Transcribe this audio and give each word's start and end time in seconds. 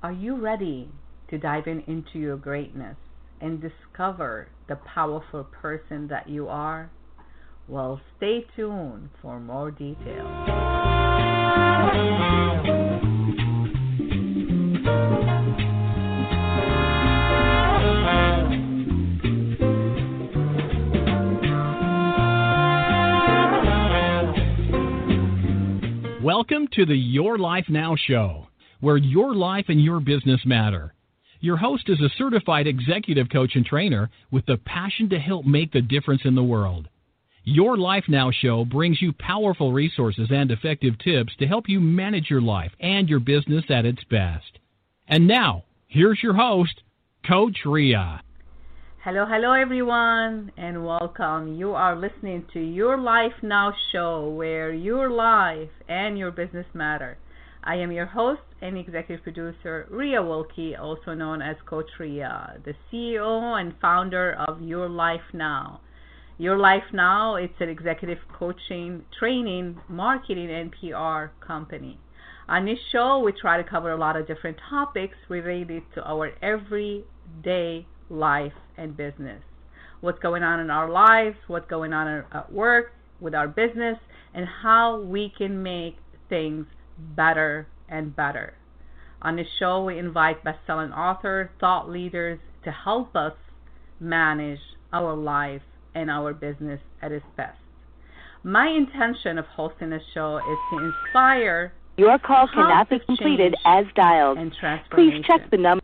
Are 0.00 0.12
you 0.12 0.36
ready 0.36 0.88
to 1.28 1.38
dive 1.38 1.66
in 1.66 1.80
into 1.88 2.20
your 2.20 2.36
greatness 2.36 2.96
and 3.40 3.60
discover 3.60 4.46
the 4.68 4.76
powerful 4.76 5.42
person 5.42 6.06
that 6.06 6.28
you 6.28 6.46
are? 6.46 6.88
Well, 7.66 8.00
stay 8.16 8.46
tuned 8.54 9.08
for 9.20 9.40
more 9.40 9.72
details. 9.72 9.98
Welcome 26.22 26.68
to 26.74 26.84
the 26.84 26.94
Your 26.94 27.38
Life 27.38 27.64
Now 27.68 27.96
show, 27.96 28.47
where 28.80 28.96
your 28.96 29.34
life 29.34 29.66
and 29.68 29.82
your 29.82 30.00
business 30.00 30.40
matter. 30.44 30.94
Your 31.40 31.56
host 31.56 31.88
is 31.88 32.00
a 32.00 32.08
certified 32.16 32.66
executive 32.66 33.28
coach 33.30 33.52
and 33.54 33.64
trainer 33.64 34.10
with 34.30 34.46
the 34.46 34.56
passion 34.56 35.08
to 35.10 35.18
help 35.18 35.46
make 35.46 35.72
the 35.72 35.80
difference 35.80 36.22
in 36.24 36.34
the 36.34 36.42
world. 36.42 36.88
Your 37.44 37.78
Life 37.78 38.04
Now 38.08 38.30
show 38.30 38.64
brings 38.64 39.00
you 39.00 39.12
powerful 39.12 39.72
resources 39.72 40.28
and 40.30 40.50
effective 40.50 40.98
tips 40.98 41.32
to 41.38 41.46
help 41.46 41.68
you 41.68 41.80
manage 41.80 42.28
your 42.28 42.42
life 42.42 42.72
and 42.80 43.08
your 43.08 43.20
business 43.20 43.64
at 43.70 43.86
its 43.86 44.04
best. 44.10 44.58
And 45.06 45.26
now, 45.26 45.64
here's 45.86 46.22
your 46.22 46.34
host, 46.34 46.82
Coach 47.26 47.58
Rea. 47.64 48.20
Hello, 49.02 49.24
hello 49.26 49.52
everyone, 49.52 50.52
and 50.58 50.84
welcome. 50.84 51.56
You 51.56 51.72
are 51.72 51.96
listening 51.96 52.44
to 52.52 52.60
Your 52.60 52.98
Life 52.98 53.32
Now 53.42 53.72
show 53.92 54.28
where 54.28 54.70
your 54.70 55.08
life 55.08 55.70
and 55.88 56.18
your 56.18 56.30
business 56.30 56.66
matter. 56.74 57.16
I 57.68 57.74
am 57.74 57.92
your 57.92 58.06
host 58.06 58.40
and 58.62 58.78
executive 58.78 59.22
producer, 59.22 59.86
Rea 59.90 60.14
Wilke, 60.14 60.80
also 60.80 61.12
known 61.12 61.42
as 61.42 61.54
Coach 61.66 61.90
Rea, 61.98 62.26
the 62.64 62.72
CEO 62.90 63.60
and 63.60 63.74
founder 63.78 64.42
of 64.48 64.62
Your 64.62 64.88
Life 64.88 65.34
Now. 65.34 65.82
Your 66.38 66.56
Life 66.56 66.84
Now, 66.94 67.34
it's 67.34 67.60
an 67.60 67.68
executive 67.68 68.16
coaching, 68.32 69.04
training, 69.18 69.78
marketing, 69.86 70.50
and 70.50 70.72
PR 70.80 71.26
company. 71.46 72.00
On 72.48 72.64
this 72.64 72.78
show, 72.90 73.18
we 73.18 73.32
try 73.32 73.62
to 73.62 73.68
cover 73.68 73.92
a 73.92 73.98
lot 73.98 74.16
of 74.16 74.26
different 74.26 74.56
topics 74.70 75.18
related 75.28 75.82
to 75.94 76.02
our 76.08 76.30
everyday 76.40 77.86
life 78.08 78.54
and 78.78 78.96
business. 78.96 79.42
What's 80.00 80.20
going 80.20 80.42
on 80.42 80.60
in 80.60 80.70
our 80.70 80.88
lives, 80.88 81.36
what's 81.48 81.68
going 81.68 81.92
on 81.92 82.24
at 82.32 82.50
work, 82.50 82.92
with 83.20 83.34
our 83.34 83.46
business, 83.46 83.98
and 84.32 84.46
how 84.62 85.02
we 85.02 85.30
can 85.36 85.62
make 85.62 85.96
things 86.30 86.64
better 86.98 87.68
and 87.88 88.14
better. 88.14 88.54
On 89.22 89.36
this 89.36 89.46
show, 89.58 89.84
we 89.84 89.98
invite 89.98 90.44
best-selling 90.44 90.92
authors, 90.92 91.48
thought 91.60 91.88
leaders 91.88 92.38
to 92.64 92.70
help 92.70 93.16
us 93.16 93.34
manage 94.00 94.60
our 94.92 95.14
life 95.14 95.62
and 95.94 96.10
our 96.10 96.32
business 96.32 96.80
at 97.02 97.12
its 97.12 97.24
best. 97.36 97.58
My 98.44 98.68
intention 98.68 99.38
of 99.38 99.44
hosting 99.46 99.90
this 99.90 100.02
show 100.14 100.36
is 100.38 100.58
to 100.70 100.84
inspire 100.84 101.72
your 101.96 102.16
call 102.20 102.46
cannot 102.54 102.88
be 102.88 103.00
completed 103.00 103.56
as 103.66 103.84
dialed. 103.96 104.38
And 104.38 104.52
Please 104.92 105.24
check 105.26 105.50
the 105.50 105.56
number. 105.56 105.82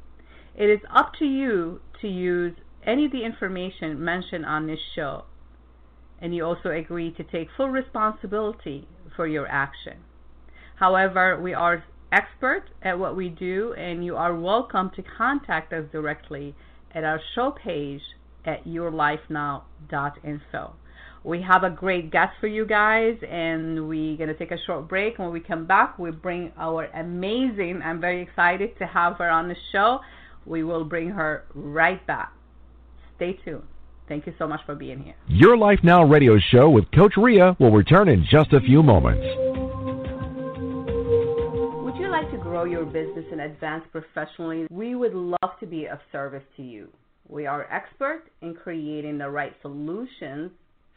It 0.55 0.71
is 0.71 0.79
up 0.95 1.13
to 1.19 1.25
you 1.25 1.81
to 2.01 2.09
use 2.09 2.55
any 2.87 3.07
of 3.07 3.13
the 3.13 3.25
information 3.25 4.03
mentioned 4.03 4.47
on 4.47 4.69
this 4.69 4.79
show, 4.95 5.25
and 6.21 6.33
you 6.33 6.45
also 6.45 6.71
agree 6.71 7.11
to 7.13 7.25
take 7.25 7.49
full 7.57 7.69
responsibility 7.69 8.87
for 9.17 9.27
your 9.27 9.49
action. 9.49 9.95
However, 10.77 11.41
we 11.41 11.55
are 11.55 11.85
expert 12.13 12.65
at 12.83 12.99
what 12.99 13.17
we 13.17 13.29
do, 13.29 13.75
and 13.75 14.05
you 14.05 14.17
are 14.17 14.35
welcome 14.35 14.91
to 14.97 15.03
contact 15.03 15.73
us 15.73 15.85
directly 15.93 16.55
at 16.95 17.05
our 17.05 17.21
show 17.35 17.51
page 17.51 18.01
at 18.45 18.67
yourlifenow.info. 18.67 20.75
We 21.25 21.43
have 21.43 21.65
a 21.65 21.71
great 21.71 22.11
guest 22.11 22.33
for 22.39 22.49
you 22.49 22.67
guys, 22.67 23.17
and 23.29 23.89
we're 23.89 24.17
going 24.17 24.29
to 24.29 24.35
take 24.35 24.53
a 24.53 24.59
short 24.67 24.89
break. 24.89 25.19
When 25.19 25.33
we 25.33 25.41
come 25.41 25.67
back, 25.67 25.99
we 25.99 26.11
bring 26.11 26.53
our 26.59 26.85
amazing, 26.95 27.81
I'm 27.83 28.01
very 28.01 28.23
excited 28.23 28.79
to 28.79 28.87
have 28.87 29.17
her 29.17 29.31
on 29.31 29.49
the 29.49 29.57
show. 29.73 30.01
We 30.45 30.65
will 30.65 30.85
bring 30.85 31.09
her 31.11 31.45
right 31.55 32.07
back. 32.07 32.33
Stay 33.17 33.39
tuned. 33.45 33.63
Thank 34.07 34.27
you 34.27 34.35
so 34.39 34.47
much 34.47 34.61
for 34.67 34.75
being 34.75 35.03
here. 35.03 35.15
Your 35.27 35.57
Life 35.57 35.79
Now 35.83 36.05
radio 36.05 36.39
show 36.39 36.69
with 36.69 36.85
Coach 36.93 37.15
Rea 37.17 37.57
will 37.59 37.71
return 37.71 38.11
in 38.11 38.27
just 38.31 38.53
a 38.53 38.61
few 38.61 38.83
moments. 38.83 39.54
Grow 42.65 42.73
your 42.73 42.87
business 42.87 43.27
and 43.31 43.41
advance 43.41 43.85
professionally? 43.93 44.67
We 44.71 44.95
would 44.95 45.13
love 45.15 45.59
to 45.61 45.67
be 45.67 45.87
of 45.87 45.99
service 46.11 46.43
to 46.57 46.63
you. 46.63 46.89
We 47.29 47.47
are 47.47 47.71
expert 47.71 48.25
in 48.43 48.55
creating 48.55 49.19
the 49.19 49.31
right 49.31 49.53
solutions 49.63 50.51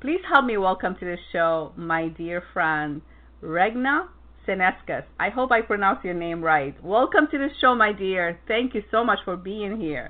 Please 0.00 0.20
help 0.32 0.46
me 0.46 0.56
welcome 0.56 0.96
to 0.98 1.04
the 1.04 1.16
show 1.32 1.72
my 1.76 2.08
dear 2.08 2.42
friend 2.52 3.02
Ragne 3.42 4.08
Sinikas. 4.46 5.04
I 5.18 5.28
hope 5.28 5.52
I 5.52 5.60
pronounced 5.60 6.04
your 6.04 6.14
name 6.14 6.42
right. 6.42 6.74
Welcome 6.82 7.28
to 7.30 7.38
the 7.38 7.48
show, 7.60 7.74
my 7.74 7.92
dear. 7.92 8.40
Thank 8.48 8.74
you 8.74 8.82
so 8.90 9.04
much 9.04 9.18
for 9.24 9.36
being 9.36 9.78
here. 9.78 10.08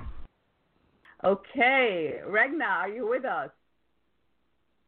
Okay, 1.23 2.19
Ragne, 2.25 2.61
are 2.61 2.89
you 2.89 3.07
with 3.07 3.25
us? 3.25 3.49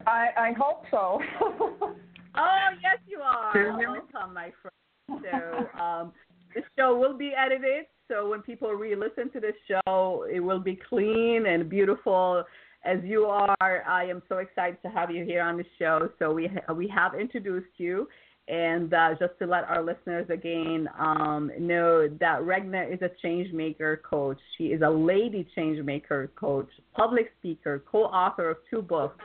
I, 0.07 0.29
I 0.37 0.53
hope 0.57 0.83
so. 0.89 1.19
oh, 1.41 2.67
yes, 2.81 2.99
you 3.05 3.19
are. 3.19 3.51
Welcome, 3.77 4.33
my 4.33 4.51
friend. 4.61 5.23
So, 5.29 5.81
um, 5.81 6.13
the 6.53 6.61
show 6.77 6.95
will 6.97 7.17
be 7.17 7.33
edited. 7.37 7.85
So 8.09 8.29
when 8.29 8.41
people 8.41 8.71
re-listen 8.71 9.31
to 9.31 9.39
the 9.39 9.53
show, 9.67 10.25
it 10.31 10.39
will 10.39 10.59
be 10.59 10.79
clean 10.89 11.45
and 11.47 11.69
beautiful 11.69 12.43
as 12.85 12.99
you 13.03 13.25
are. 13.25 13.55
I 13.61 14.05
am 14.05 14.21
so 14.27 14.37
excited 14.39 14.77
to 14.83 14.89
have 14.89 15.09
you 15.09 15.23
here 15.23 15.41
on 15.41 15.57
the 15.57 15.65
show. 15.79 16.09
So 16.19 16.33
we 16.33 16.49
we 16.75 16.87
have 16.89 17.15
introduced 17.15 17.73
you, 17.77 18.07
and 18.47 18.93
uh, 18.93 19.11
just 19.19 19.33
to 19.39 19.47
let 19.47 19.63
our 19.65 19.81
listeners 19.81 20.29
again 20.29 20.89
um, 20.99 21.51
know 21.57 22.09
that 22.19 22.43
Ragne 22.43 22.75
is 22.75 23.01
a 23.01 23.09
change 23.21 23.53
maker 23.53 24.01
coach. 24.07 24.39
She 24.57 24.65
is 24.65 24.81
a 24.81 24.89
lady 24.89 25.47
change 25.55 25.83
maker 25.83 26.29
coach, 26.35 26.69
public 26.93 27.31
speaker, 27.39 27.83
co-author 27.89 28.49
of 28.49 28.57
two 28.69 28.81
books 28.81 29.17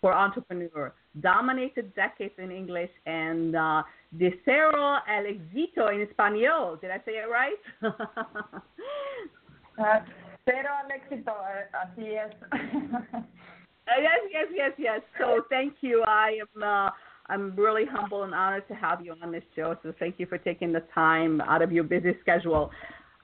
for 0.00 0.14
entrepreneur, 0.14 0.92
dominated 1.20 1.94
decades 1.94 2.34
in 2.38 2.50
English, 2.50 2.90
and 3.06 3.54
uh, 3.54 3.82
de 4.18 4.30
cero 4.44 4.98
al 5.06 5.24
éxito 5.24 5.92
in 5.92 6.06
español. 6.06 6.80
Did 6.80 6.90
I 6.90 6.98
say 7.04 7.12
it 7.12 7.28
right? 7.30 7.60
uh, 9.78 10.00
cero 10.44 10.68
al 10.82 10.90
éxito, 10.90 11.34
así 11.74 12.16
es. 12.16 12.32
Uh, 13.90 14.00
yes, 14.00 14.20
yes, 14.30 14.46
yes, 14.54 14.72
yes. 14.78 15.00
So 15.18 15.42
thank 15.50 15.74
you. 15.80 16.04
I 16.06 16.38
am. 16.40 16.62
Uh, 16.62 16.90
I'm 17.28 17.54
really 17.56 17.84
humble 17.90 18.24
and 18.24 18.34
honored 18.34 18.66
to 18.68 18.74
have 18.74 19.04
you 19.04 19.14
on 19.22 19.30
this 19.32 19.44
show. 19.54 19.76
So 19.82 19.92
thank 19.98 20.16
you 20.18 20.26
for 20.26 20.36
taking 20.36 20.72
the 20.72 20.82
time 20.94 21.40
out 21.40 21.62
of 21.62 21.70
your 21.70 21.84
busy 21.84 22.16
schedule. 22.20 22.70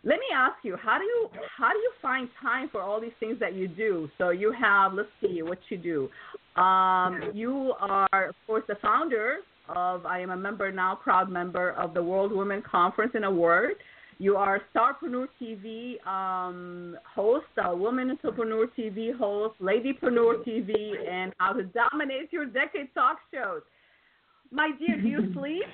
Let 0.04 0.20
me 0.20 0.26
ask 0.32 0.54
you, 0.62 0.76
how 0.76 0.98
do 0.98 1.04
you 1.04 1.28
how 1.56 1.72
do 1.72 1.78
you 1.78 1.90
find 2.00 2.28
time 2.40 2.68
for 2.70 2.80
all 2.80 3.00
these 3.00 3.16
things 3.18 3.38
that 3.40 3.54
you 3.54 3.66
do? 3.66 4.08
So 4.18 4.30
you 4.30 4.52
have, 4.52 4.94
let's 4.94 5.08
see, 5.20 5.42
what 5.42 5.58
you 5.68 5.76
do. 5.76 6.08
Um, 6.56 7.32
you 7.34 7.74
are, 7.80 8.28
of 8.28 8.34
course, 8.46 8.64
the 8.68 8.76
founder 8.80 9.38
of. 9.68 10.06
I 10.06 10.20
am 10.20 10.30
a 10.30 10.36
member 10.36 10.72
now, 10.72 10.94
proud 10.94 11.30
member 11.30 11.72
of 11.72 11.92
the 11.92 12.02
World 12.02 12.32
Women 12.32 12.62
Conference 12.62 13.12
and 13.14 13.24
Award. 13.24 13.74
You 14.18 14.36
are 14.36 14.62
Starpreneur 14.74 15.26
TV 15.40 16.04
um, 16.06 16.96
host, 17.14 17.44
a 17.62 17.76
Woman 17.76 18.10
Entrepreneur 18.10 18.66
TV 18.78 19.14
host, 19.14 19.60
Ladypreneur 19.60 20.42
TV, 20.46 20.94
and 21.06 21.34
How 21.38 21.52
to 21.52 21.64
Dominate 21.64 22.32
Your 22.32 22.46
Decade 22.46 22.94
talk 22.94 23.18
shows. 23.30 23.60
My 24.50 24.70
dear, 24.78 25.00
do 25.00 25.08
you 25.08 25.32
sleep? 25.34 25.64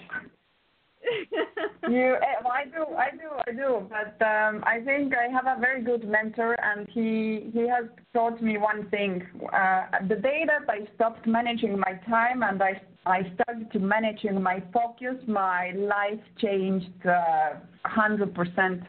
You, 1.89 2.15
eh, 2.15 2.49
I 2.51 2.65
do, 2.65 2.95
I 2.97 3.11
do, 3.11 3.29
I 3.47 3.53
do. 3.53 3.89
But 3.89 4.25
um, 4.25 4.63
I 4.65 4.81
think 4.85 5.15
I 5.15 5.31
have 5.33 5.47
a 5.47 5.61
very 5.61 5.83
good 5.83 6.09
mentor, 6.09 6.57
and 6.63 6.89
he 6.91 7.51
he 7.53 7.69
has 7.69 7.87
taught 8.15 8.43
me 8.43 8.59
one 8.59 8.89
thing. 8.91 9.23
Uh, 9.53 9.85
the 10.09 10.17
day 10.17 10.45
that 10.47 10.69
I 10.69 10.87
stopped 10.95 11.27
managing 11.27 11.79
my 11.79 11.95
time 12.09 12.43
and 12.43 12.63
I 12.63 12.81
I 13.07 13.33
started 13.35 13.73
to 13.73 13.79
managing 13.79 14.43
my 14.43 14.63
focus, 14.73 15.17
my 15.27 15.73
life 15.73 16.21
changed 16.39 17.07
uh, 17.07 17.55
hundred 17.85 18.31
uh, 18.31 18.45
percent. 18.45 18.83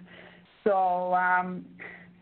So. 0.63 1.13
Um, 1.13 1.65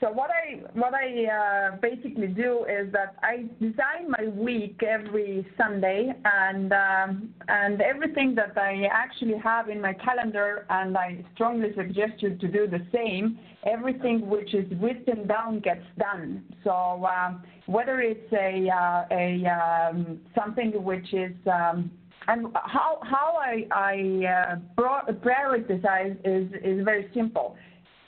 so 0.02 0.10
what 0.12 0.32
I 0.32 0.64
what 0.74 0.94
I 0.96 1.26
uh, 1.26 1.76
basically 1.78 2.28
do 2.28 2.66
is 2.66 2.92
that 2.92 3.18
I 3.22 3.46
design 3.62 4.10
my 4.10 4.30
week 4.30 4.82
every 4.82 5.48
Sunday, 5.56 6.12
and 6.26 6.74
um, 6.74 7.30
and 7.48 7.80
everything 7.82 8.34
that 8.36 8.58
I 8.58 8.88
actually 8.92 9.38
have 9.38 9.70
in 9.70 9.80
my 9.80 9.94
calendar, 9.94 10.66
and 10.72 10.98
I 10.98 11.24
strongly 11.36 11.70
suggest 11.76 12.14
you 12.18 12.36
to 12.36 12.48
do 12.48 12.66
the 12.66 12.84
same. 12.92 13.38
Everything 13.64 14.28
which 14.28 14.56
is 14.56 14.66
written 14.82 15.28
down 15.28 15.60
gets 15.60 15.86
done. 16.00 16.46
So 16.64 17.06
um, 17.06 17.44
whether 17.68 18.02
it's 18.02 18.34
a 18.34 18.70
uh, 18.70 19.06
a 19.12 19.46
um, 19.46 20.20
something 20.34 20.84
which 20.84 21.14
is 21.14 21.36
um, 21.46 21.92
and 22.28 22.48
how 22.56 23.00
how 23.04 23.38
I 23.40 23.68
I 23.72 24.56
uh, 24.82 24.82
prioritize 25.14 26.18
is 26.26 26.52
is 26.64 26.84
very 26.84 27.08
simple 27.14 27.56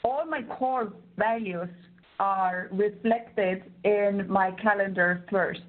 all 0.03 0.25
my 0.25 0.43
core 0.43 0.93
values 1.17 1.69
are 2.19 2.69
reflected 2.71 3.63
in 3.83 4.25
my 4.29 4.51
calendar 4.51 5.25
first. 5.29 5.61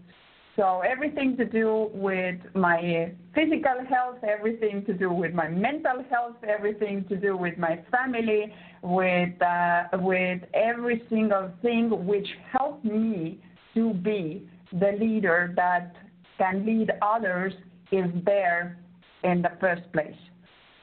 So 0.56 0.82
everything 0.86 1.36
to 1.38 1.44
do 1.44 1.90
with 1.92 2.36
my 2.54 3.12
physical 3.34 3.84
health, 3.88 4.19
everything 4.22 4.84
to 4.86 4.94
do 4.94 5.12
with 5.12 5.34
my 5.34 5.48
mental 5.48 6.04
health, 6.08 6.36
everything 6.46 7.04
to 7.08 7.16
do 7.16 7.36
with 7.36 7.58
my 7.58 7.81
family, 7.90 8.54
with 8.82 9.42
uh, 9.42 9.84
with 9.94 10.42
every 10.54 11.02
single 11.10 11.50
thing 11.60 12.06
which 12.06 12.28
helped 12.52 12.84
me 12.84 13.40
to 13.75 13.94
be 13.94 14.48
the 14.72 14.96
leader 15.00 15.52
that 15.56 15.96
can 16.38 16.64
lead 16.64 16.90
others 17.02 17.52
is 17.90 18.10
there 18.25 18.78
in 19.25 19.42
the 19.42 19.50
first 19.60 19.82
place. 19.92 20.14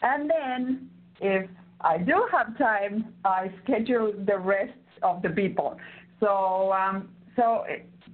And 0.02 0.30
then 0.30 0.90
if 1.22 1.50
I 1.84 1.98
do 1.98 2.28
have 2.32 2.58
time. 2.58 3.14
I 3.26 3.52
schedule 3.64 4.14
the 4.26 4.38
rest 4.38 4.74
of 5.04 5.22
the 5.22 5.30
people. 5.30 5.78
So 6.20 6.72
um, 6.74 7.10
so 7.36 7.64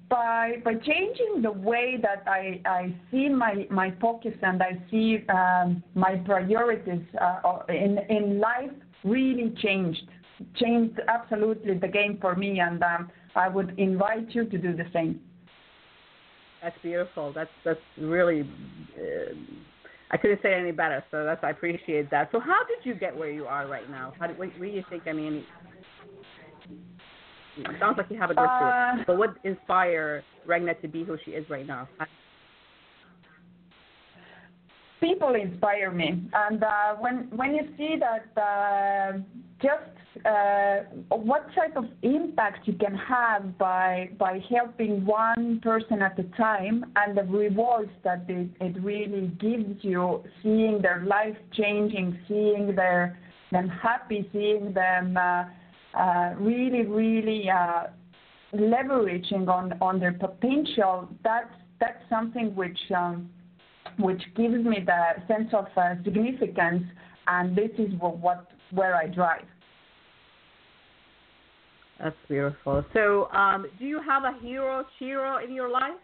by 0.10 0.58
by 0.64 0.74
changing 0.76 1.42
the 1.42 1.52
way 1.52 1.98
that 2.02 2.24
I, 2.28 2.62
I 2.66 2.96
see 3.12 3.30
my, 3.30 3.68
my 3.70 3.94
focus 4.00 4.34
and 4.42 4.62
I 4.62 4.82
see 4.90 5.26
um, 5.30 5.84
my 5.96 6.16
priorities 6.26 7.04
uh, 7.20 7.60
in 7.70 8.00
in 8.10 8.40
life 8.40 8.72
really 9.04 9.54
changed 9.62 10.08
changed 10.56 11.00
absolutely 11.08 11.78
the 11.78 11.88
game 11.88 12.18
for 12.22 12.36
me 12.36 12.60
and 12.60 12.82
um, 12.84 13.10
I 13.36 13.48
would 13.48 13.78
invite 13.78 14.34
you 14.34 14.46
to 14.46 14.58
do 14.58 14.76
the 14.76 14.86
same. 14.94 15.20
That's 16.62 16.76
beautiful. 16.82 17.34
That's 17.34 17.50
that's 17.66 17.80
really 18.00 18.42
uh, 18.42 19.34
I 20.10 20.18
couldn't 20.18 20.42
say 20.42 20.54
any 20.54 20.72
better. 20.72 21.04
So 21.12 21.26
that's 21.26 21.44
I 21.44 21.50
appreciate 21.50 22.10
that. 22.12 22.30
So 22.32 22.40
how 22.40 22.64
did 22.66 22.86
you 22.86 22.96
get 22.96 23.16
where 23.16 23.32
you 23.32 23.46
are 23.46 23.68
right 23.68 23.90
now? 23.90 24.14
How 24.20 24.28
do, 24.28 24.34
what, 24.34 24.50
what 24.58 24.62
do 24.62 24.68
you 24.68 24.84
think? 24.90 25.04
I 25.08 25.14
mean, 25.14 25.44
it 27.58 27.68
sounds 27.80 27.98
like 27.98 28.08
you 28.10 28.18
have 28.18 28.32
a 28.32 28.36
good 28.36 28.44
uh, 28.44 28.58
story. 28.58 29.04
But 29.08 29.18
what 29.18 29.38
inspired 29.44 30.24
Ragne 30.46 30.74
to 30.82 30.88
be 30.88 31.04
who 31.04 31.18
she 31.26 31.32
is 31.32 31.50
right 31.50 31.68
now? 31.68 31.90
People 35.02 35.36
inspire 35.36 35.92
me, 35.92 36.28
and 36.34 36.64
uh, 36.64 36.96
when 37.00 37.30
when 37.36 37.54
you 37.54 37.68
see 37.78 37.98
that 38.00 38.42
uh, 38.42 39.20
just 39.62 39.97
uh, 39.97 39.97
what 41.10 41.48
type 41.54 41.76
of 41.76 41.86
impact 42.02 42.68
you 42.68 42.74
can 42.74 42.96
have 42.96 43.58
by 43.58 44.10
by 44.18 44.40
helping 44.50 45.06
one 45.06 45.60
person 45.62 46.02
at 46.02 46.18
a 46.20 46.24
time 46.38 46.86
and 46.96 47.18
the 47.18 47.24
rewards 47.24 47.92
that 48.04 48.26
it, 48.28 48.82
really 48.82 49.28
gives 49.40 49.84
you 49.84 50.24
seeing 50.42 50.82
their 50.82 51.04
life 51.06 51.36
changing 51.54 52.18
seeing 52.28 52.76
them 52.76 53.70
happy 53.82 54.30
seeing 54.32 54.74
them 54.74 55.18
uh, 55.18 55.44
uh, 55.98 56.34
really 56.38 56.86
really 56.86 57.50
uh, 57.50 57.84
leveraging 58.54 59.48
on 59.48 59.74
on 59.82 60.00
their 60.00 60.14
potential 60.14 61.10
that's 61.24 62.02
something 62.10 62.56
which 62.56 62.80
um, 62.96 63.30
which 64.00 64.22
gives 64.36 64.64
me 64.64 64.80
the 64.86 65.04
sense 65.28 65.50
of 65.54 65.66
uh, 65.76 65.96
significance 66.04 66.84
and 67.28 67.56
this 67.56 67.72
is 67.78 67.94
where 68.72 68.96
I 68.96 69.08
drive 69.08 69.46
that's 72.00 72.16
beautiful. 72.28 72.84
So, 72.94 73.30
um, 73.32 73.68
do 73.80 73.86
you 73.86 74.00
have 74.08 74.24
a 74.24 74.38
hero, 74.42 74.86
shero 75.00 75.44
in 75.44 75.54
your 75.54 75.70
life? 75.70 75.98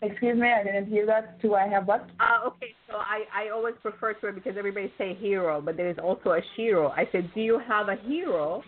Excuse 0.00 0.38
me, 0.38 0.48
I 0.48 0.62
didn't 0.62 0.86
hear 0.86 1.06
that. 1.06 1.40
Do 1.42 1.54
I 1.54 1.66
have 1.66 1.86
what? 1.86 2.08
Uh, 2.20 2.46
okay, 2.46 2.74
so 2.88 2.96
I, 2.96 3.24
I 3.34 3.50
always 3.50 3.74
prefer 3.82 4.12
to 4.14 4.28
it 4.28 4.36
because 4.36 4.54
everybody 4.56 4.92
say 4.96 5.14
hero, 5.14 5.60
but 5.60 5.76
there 5.76 5.90
is 5.90 5.98
also 5.98 6.30
a 6.30 6.40
shero. 6.56 6.92
I 6.92 7.08
said, 7.10 7.28
do 7.34 7.40
you 7.40 7.60
have 7.66 7.88
a 7.88 7.96
hero 8.06 8.62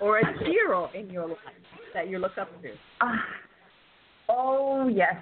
or 0.00 0.20
a 0.20 0.24
shero 0.44 0.94
in 0.94 1.10
your 1.10 1.26
life 1.26 1.38
that 1.92 2.08
you 2.08 2.18
look 2.18 2.38
up 2.38 2.48
to? 2.62 2.70
Uh, 3.00 3.16
oh 4.28 4.86
yes, 4.86 5.16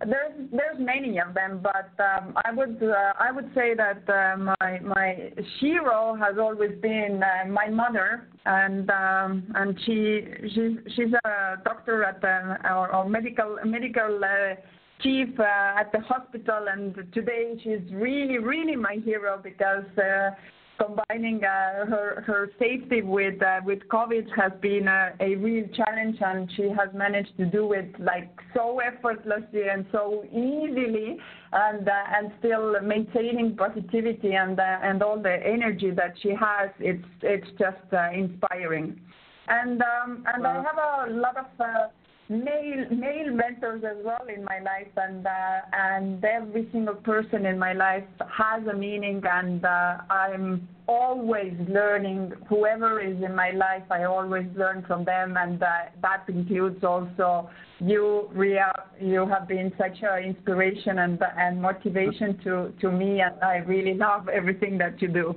there's 0.00 0.34
there's 0.50 0.78
many 0.78 1.18
of 1.18 1.32
them, 1.34 1.60
but 1.62 1.90
um, 2.04 2.34
I 2.44 2.52
would 2.52 2.82
uh, 2.82 3.12
I 3.18 3.32
would 3.32 3.50
say 3.54 3.74
that 3.74 4.02
uh, 4.08 4.36
my 4.36 4.78
my 4.80 5.32
hero 5.58 6.14
has 6.20 6.36
always 6.38 6.78
been 6.82 7.22
uh, 7.22 7.48
my 7.48 7.68
mother, 7.68 8.28
and 8.44 8.90
um, 8.90 9.44
and 9.54 9.78
she 9.86 10.22
she's 10.54 10.94
she's 10.94 11.12
a 11.24 11.56
doctor 11.64 12.04
at 12.04 12.20
the 12.20 12.58
or, 12.70 12.94
or 12.94 13.08
medical 13.08 13.58
medical 13.64 14.20
uh, 14.22 14.54
chief 15.02 15.28
uh, 15.40 15.80
at 15.80 15.90
the 15.92 16.00
hospital, 16.00 16.66
and 16.70 16.94
today 17.14 17.54
she's 17.64 17.92
really 17.92 18.38
really 18.38 18.76
my 18.76 18.98
hero 19.02 19.40
because 19.42 19.84
uh, 19.96 20.30
combining 20.78 21.42
uh, 21.44 21.86
her 21.86 22.22
her 22.26 22.50
safety 22.58 23.02
with 23.02 23.42
uh, 23.42 23.60
with 23.64 23.80
COVID 23.88 24.26
has 24.36 24.52
been 24.60 24.88
a, 24.88 25.12
a 25.20 25.36
real 25.36 25.66
challenge, 25.74 26.16
and 26.20 26.50
she 26.56 26.64
has 26.64 26.88
managed 26.94 27.36
to 27.38 27.46
do 27.46 27.72
it 27.72 27.98
like 28.00 28.30
so 28.54 28.80
effortlessly 28.80 29.68
and 29.70 29.86
so 29.92 30.24
easily, 30.30 31.18
and 31.52 31.88
uh, 31.88 31.92
and 32.16 32.32
still 32.38 32.80
maintaining 32.82 33.56
positivity 33.56 34.34
and 34.34 34.58
uh, 34.58 34.78
and 34.82 35.02
all 35.02 35.20
the 35.20 35.38
energy 35.44 35.90
that 35.90 36.14
she 36.22 36.30
has. 36.30 36.70
It's 36.78 37.04
it's 37.22 37.48
just 37.58 37.92
uh, 37.92 38.10
inspiring, 38.12 39.00
and 39.48 39.80
um, 39.82 40.24
and 40.32 40.46
I 40.46 40.54
have 40.54 41.10
a 41.10 41.12
lot 41.12 41.36
of 41.36 41.46
uh, 41.58 41.88
male 42.28 42.86
male 42.90 43.30
mentors 43.30 43.82
as 43.84 43.96
well 44.04 44.26
in 44.34 44.44
my 44.44 44.58
life, 44.58 44.92
and 44.96 45.26
uh, 45.26 45.60
and 45.72 46.24
every 46.24 46.68
single 46.72 46.94
person 46.94 47.46
in 47.46 47.58
my 47.58 47.72
life 47.72 48.04
has 48.30 48.66
a 48.66 48.74
meaning, 48.74 49.22
and 49.24 49.64
uh, 49.64 49.98
I'm 50.10 50.68
always 50.88 51.54
learning. 51.68 52.32
Whoever 52.48 53.00
is 53.00 53.22
in 53.22 53.34
my 53.34 53.50
life, 53.50 53.84
I 53.90 54.04
always 54.04 54.46
learn 54.56 54.84
from 54.86 55.04
them, 55.04 55.36
and 55.36 55.62
uh, 55.62 55.66
that 56.02 56.24
includes 56.28 56.82
also 56.82 57.48
you, 57.78 58.28
Rea. 58.32 58.72
You 59.00 59.26
have 59.26 59.46
been 59.46 59.72
such 59.78 59.98
an 60.02 60.24
inspiration 60.24 60.98
and 60.98 61.22
and 61.38 61.60
motivation 61.60 62.38
to 62.44 62.72
to 62.80 62.90
me, 62.90 63.20
and 63.20 63.34
I 63.42 63.56
really 63.58 63.94
love 63.94 64.28
everything 64.28 64.78
that 64.78 65.00
you 65.00 65.08
do. 65.08 65.34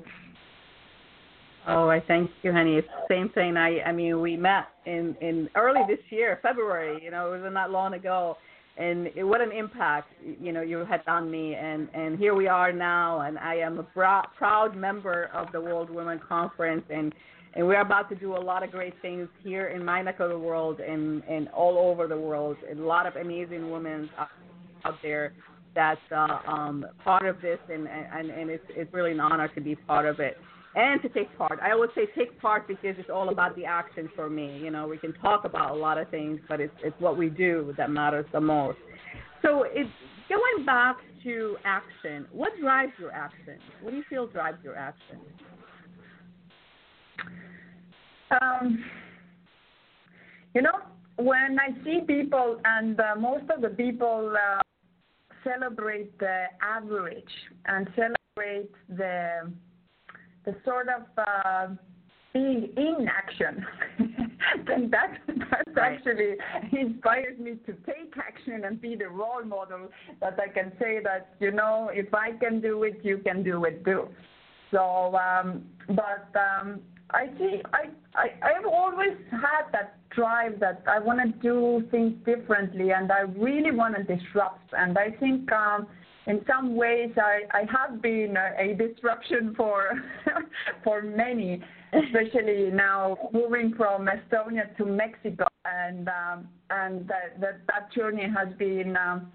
Oh, 1.71 1.87
I 1.87 2.01
thank 2.07 2.31
you, 2.41 2.51
honey. 2.51 2.77
It's 2.77 2.87
the 2.87 3.13
same 3.13 3.29
thing. 3.29 3.55
I 3.55 3.81
I 3.81 3.91
mean, 3.91 4.19
we 4.21 4.35
met 4.35 4.69
in 4.87 5.15
in 5.21 5.49
early 5.55 5.81
this 5.87 5.99
year, 6.09 6.39
February. 6.41 6.99
You 7.03 7.11
know, 7.11 7.31
it 7.31 7.37
wasn't 7.37 7.53
that 7.53 7.69
long 7.69 7.93
ago, 7.93 8.37
and 8.77 9.07
it, 9.15 9.23
what 9.23 9.39
an 9.39 9.51
impact 9.51 10.11
you 10.41 10.51
know 10.51 10.61
you 10.61 10.83
had 10.83 11.01
on 11.07 11.29
me. 11.29 11.53
And 11.53 11.87
and 11.93 12.17
here 12.17 12.33
we 12.33 12.47
are 12.47 12.73
now, 12.73 13.21
and 13.21 13.37
I 13.37 13.55
am 13.57 13.77
a 13.77 13.83
bra- 13.83 14.25
proud 14.35 14.75
member 14.75 15.29
of 15.31 15.51
the 15.51 15.61
World 15.61 15.91
Women 15.91 16.19
Conference, 16.27 16.83
and 16.89 17.13
and 17.53 17.67
we're 17.67 17.81
about 17.81 18.09
to 18.09 18.15
do 18.15 18.35
a 18.35 18.41
lot 18.41 18.63
of 18.63 18.71
great 18.71 18.95
things 19.03 19.27
here 19.43 19.67
in 19.67 19.85
my 19.85 20.01
neck 20.01 20.19
of 20.19 20.29
the 20.29 20.39
world 20.39 20.79
and 20.79 21.23
and 21.25 21.49
all 21.49 21.77
over 21.77 22.07
the 22.07 22.19
world. 22.19 22.57
A 22.71 22.75
lot 22.75 23.05
of 23.05 23.15
amazing 23.15 23.69
women 23.69 24.09
out 24.85 24.95
there 25.03 25.33
that's 25.75 26.01
uh, 26.11 26.39
um, 26.47 26.83
part 27.03 27.27
of 27.27 27.39
this, 27.41 27.59
and 27.71 27.87
and 27.87 28.31
and 28.31 28.49
it's 28.49 28.65
it's 28.69 28.91
really 28.91 29.11
an 29.11 29.19
honor 29.19 29.49
to 29.49 29.61
be 29.61 29.75
part 29.75 30.07
of 30.07 30.19
it 30.19 30.35
and 30.75 31.01
to 31.01 31.09
take 31.09 31.35
part. 31.37 31.59
I 31.61 31.71
always 31.71 31.89
say 31.95 32.07
take 32.15 32.39
part 32.39 32.67
because 32.67 32.95
it's 32.97 33.09
all 33.09 33.29
about 33.29 33.55
the 33.55 33.65
action 33.65 34.09
for 34.15 34.29
me. 34.29 34.59
You 34.59 34.71
know, 34.71 34.87
we 34.87 34.97
can 34.97 35.13
talk 35.13 35.45
about 35.45 35.71
a 35.71 35.73
lot 35.73 35.97
of 35.97 36.09
things, 36.09 36.39
but 36.47 36.61
it's 36.61 36.73
it's 36.83 36.99
what 36.99 37.17
we 37.17 37.29
do 37.29 37.73
that 37.77 37.89
matters 37.89 38.25
the 38.31 38.41
most. 38.41 38.77
So 39.41 39.63
it's 39.63 39.89
going 40.29 40.65
back 40.65 40.97
to 41.23 41.57
action. 41.65 42.27
What 42.31 42.51
drives 42.61 42.93
your 42.99 43.11
action? 43.11 43.57
What 43.81 43.91
do 43.91 43.97
you 43.97 44.03
feel 44.09 44.27
drives 44.27 44.57
your 44.63 44.75
action? 44.75 45.19
Um, 48.41 48.85
you 50.53 50.61
know, 50.61 50.79
when 51.17 51.57
I 51.59 51.83
see 51.83 52.01
people, 52.05 52.61
and 52.63 52.99
uh, 52.99 53.15
most 53.17 53.45
of 53.49 53.61
the 53.61 53.69
people 53.69 54.35
uh, 54.35 54.61
celebrate 55.43 56.17
the 56.19 56.45
average 56.61 57.23
and 57.65 57.89
celebrate 57.95 58.71
the 58.89 59.51
the 60.45 60.55
sort 60.65 60.87
of 60.89 61.03
uh, 61.17 61.73
being 62.33 62.69
in 62.77 63.07
action, 63.07 63.65
then 64.67 64.89
that 64.91 65.17
that 65.27 65.63
right. 65.75 65.93
actually 65.93 66.35
inspires 66.71 67.37
me 67.39 67.55
to 67.65 67.73
take 67.85 68.13
action 68.17 68.65
and 68.65 68.81
be 68.81 68.95
the 68.95 69.09
role 69.09 69.43
model 69.43 69.89
that 70.21 70.39
I 70.39 70.47
can 70.47 70.71
say 70.79 70.99
that 71.03 71.35
you 71.39 71.51
know 71.51 71.89
if 71.93 72.13
I 72.13 72.31
can 72.33 72.61
do 72.61 72.83
it, 72.83 72.99
you 73.03 73.17
can 73.19 73.43
do 73.43 73.65
it 73.65 73.83
too. 73.83 74.07
So, 74.71 75.17
um, 75.17 75.63
but 75.87 76.29
um, 76.39 76.81
I 77.11 77.27
see, 77.37 77.61
I, 77.73 77.89
I 78.15 78.27
I've 78.43 78.65
always 78.65 79.17
had 79.31 79.71
that 79.71 79.95
drive 80.11 80.59
that 80.59 80.83
I 80.87 80.99
want 80.99 81.19
to 81.21 81.39
do 81.39 81.87
things 81.91 82.13
differently 82.25 82.91
and 82.91 83.11
I 83.11 83.21
really 83.21 83.71
want 83.71 83.95
to 83.95 84.03
disrupt. 84.03 84.73
And 84.73 84.97
I 84.97 85.11
think 85.11 85.51
um, 85.51 85.87
in 86.29 86.45
some 86.45 86.75
ways, 86.75 87.09
I, 87.17 87.41
I 87.51 87.63
have 87.71 88.01
been 88.03 88.37
a, 88.37 88.71
a 88.71 88.75
disruption 88.75 89.55
for 89.57 89.99
for 90.83 91.01
many, 91.01 91.61
especially 91.91 92.69
now 92.71 93.17
moving 93.33 93.73
from 93.75 94.07
Estonia 94.07 94.75
to 94.77 94.85
Mexico, 94.85 95.47
and 95.65 96.07
um, 96.07 96.47
and 96.69 97.07
that, 97.07 97.41
that 97.41 97.61
that 97.67 97.91
journey 97.91 98.27
has 98.37 98.53
been. 98.57 98.95
Um, 98.95 99.31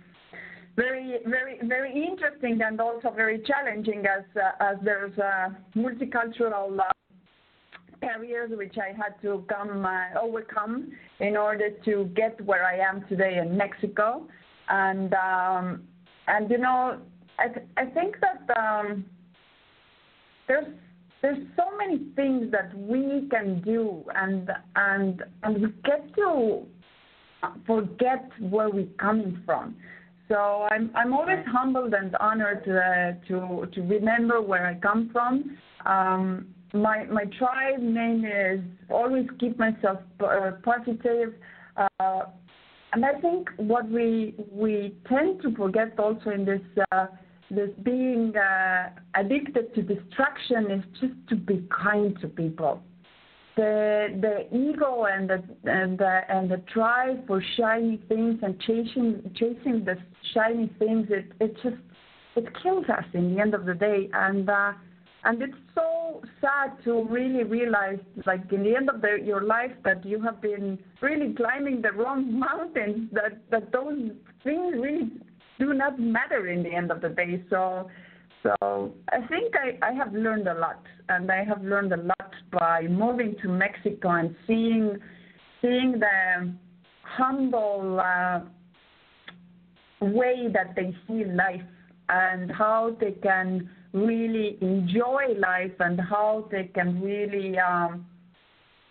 very, 0.77 1.19
very, 1.27 1.61
very 1.63 1.93
interesting 2.05 2.61
and 2.61 2.81
also 2.81 3.09
very 3.15 3.41
challenging 3.47 4.05
as 4.07 4.25
uh, 4.37 4.51
as 4.73 4.77
there's 4.83 5.17
uh, 5.19 5.51
multicultural 5.77 6.81
uh, 6.81 6.83
barriers 8.01 8.51
which 8.53 8.75
I 8.77 8.89
had 8.89 9.21
to 9.23 9.45
come 9.49 9.87
uh, 9.87 10.21
overcome 10.21 10.91
in 11.21 11.37
order 11.37 11.71
to 11.85 12.11
get 12.17 12.41
where 12.45 12.65
I 12.65 12.79
am 12.79 13.05
today 13.09 13.39
in 13.39 13.57
Mexico, 13.57 14.27
and 14.69 15.15
um, 15.15 15.83
and 16.27 16.51
you 16.51 16.59
know, 16.59 16.99
I 17.39 17.49
th- 17.49 17.67
I 17.77 17.87
think 17.87 18.17
that 18.21 18.59
um, 18.59 19.05
there's 20.49 20.67
there's 21.23 21.39
so 21.57 21.65
many 21.79 21.99
things 22.17 22.53
that 22.53 22.77
we 22.77 23.29
can 23.31 23.63
do, 23.63 24.05
and 24.15 24.51
and 24.77 25.23
and 25.43 25.63
we 25.63 25.69
get 25.85 26.15
to 26.17 26.67
forget 27.67 28.29
where 28.41 28.71
we're 28.71 28.87
coming 28.99 29.41
from. 29.45 29.77
So 30.29 30.67
I'm 30.71 30.91
I'm 30.95 31.13
always 31.13 31.45
humbled 31.47 31.95
and 31.95 32.15
honored 32.17 32.63
uh, 32.63 33.27
to 33.29 33.67
to 33.73 33.81
remember 33.83 34.41
where 34.41 34.67
I 34.67 34.75
come 34.75 35.11
from. 35.13 35.57
Um, 35.85 36.47
my 36.73 37.05
my 37.05 37.25
tribe 37.39 37.81
name 37.81 38.25
is 38.25 38.61
always 38.91 39.27
keep 39.39 39.59
myself 39.59 39.99
uh, 40.21 40.53
positive. 40.63 41.35
Uh, 41.77 42.23
I 43.03 43.19
think 43.21 43.49
what 43.57 43.89
we 43.89 44.35
we 44.53 44.95
tend 45.09 45.41
to 45.43 45.55
forget 45.55 45.99
also 45.99 46.31
in 46.31 46.45
this 46.45 46.61
uh, 46.93 47.07
this 47.51 47.71
being 47.83 48.35
uh, 48.37 48.91
addicted 49.15 49.75
to 49.75 49.83
distraction 49.83 50.71
is 50.71 50.85
just 51.01 51.15
to 51.31 51.37
be 51.37 51.67
kind 51.71 52.19
to 52.21 52.29
people. 52.29 52.83
The 53.57 54.09
the 54.21 54.55
ego 54.55 55.07
and 55.11 55.31
the 55.31 55.43
and 55.65 55.99
the 55.99 56.21
and 56.29 56.51
drive 56.67 57.27
for 57.27 57.43
shiny 57.57 58.01
things 58.09 58.41
and 58.43 58.61
chasing 58.61 59.33
chasing 59.35 59.85
the 59.85 59.97
shiny 60.35 60.71
things 60.79 61.09
it 61.11 61.33
it 61.41 61.55
just 61.63 61.83
it 62.37 62.47
kills 62.63 62.85
us 62.89 63.05
in 63.15 63.35
the 63.35 63.41
end 63.41 63.55
of 63.55 63.65
the 63.65 63.75
day 63.75 64.11
and. 64.13 64.51
Uh, 64.51 64.73
and 64.73 64.94
it's 65.43 65.57
so 65.75 66.23
sad 66.41 66.73
to 66.85 67.05
really 67.05 67.45
realize, 67.45 67.99
like 68.27 68.53
in 68.53 68.63
the 68.63 68.77
end 68.77 68.91
of 68.91 69.03
your 69.25 69.43
life, 69.43 69.73
that 69.85 70.05
you 70.05 70.21
have 70.21 70.41
been 70.41 70.79
really 71.01 71.35
climbing 71.35 71.81
the 71.81 71.93
wrong 71.93 72.39
mountains. 72.39 73.09
That 73.13 73.39
that 73.51 73.73
those 73.73 74.11
things 74.43 74.75
really 74.77 75.11
do 75.59 75.73
not 75.73 75.99
matter 75.99 76.49
in 76.49 76.63
the 76.63 76.75
end 76.75 76.91
of 76.91 77.01
the 77.01 77.09
day. 77.09 77.43
So, 77.49 77.89
so 78.43 78.93
I 79.11 79.27
think 79.29 79.55
I, 79.57 79.79
I 79.87 79.93
have 79.93 80.13
learned 80.13 80.47
a 80.47 80.55
lot, 80.55 80.83
and 81.09 81.31
I 81.31 81.45
have 81.45 81.63
learned 81.63 81.93
a 81.93 82.03
lot 82.03 82.33
by 82.53 82.83
moving 82.83 83.35
to 83.43 83.49
Mexico 83.49 84.11
and 84.11 84.37
seeing 84.47 84.99
seeing 85.63 85.99
the 85.99 86.53
humble 87.03 88.01
uh, 88.01 88.41
way 90.01 90.49
that 90.53 90.75
they 90.77 90.95
see 91.07 91.25
life 91.25 91.63
and 92.11 92.51
how 92.51 92.95
they 93.01 93.13
can 93.13 93.71
really 93.95 94.59
enjoy 94.61 95.35
life 95.39 95.73
and 95.81 95.99
how 95.99 96.47
they 96.51 96.65
can 96.75 97.01
really 97.01 97.57
um, 97.59 98.05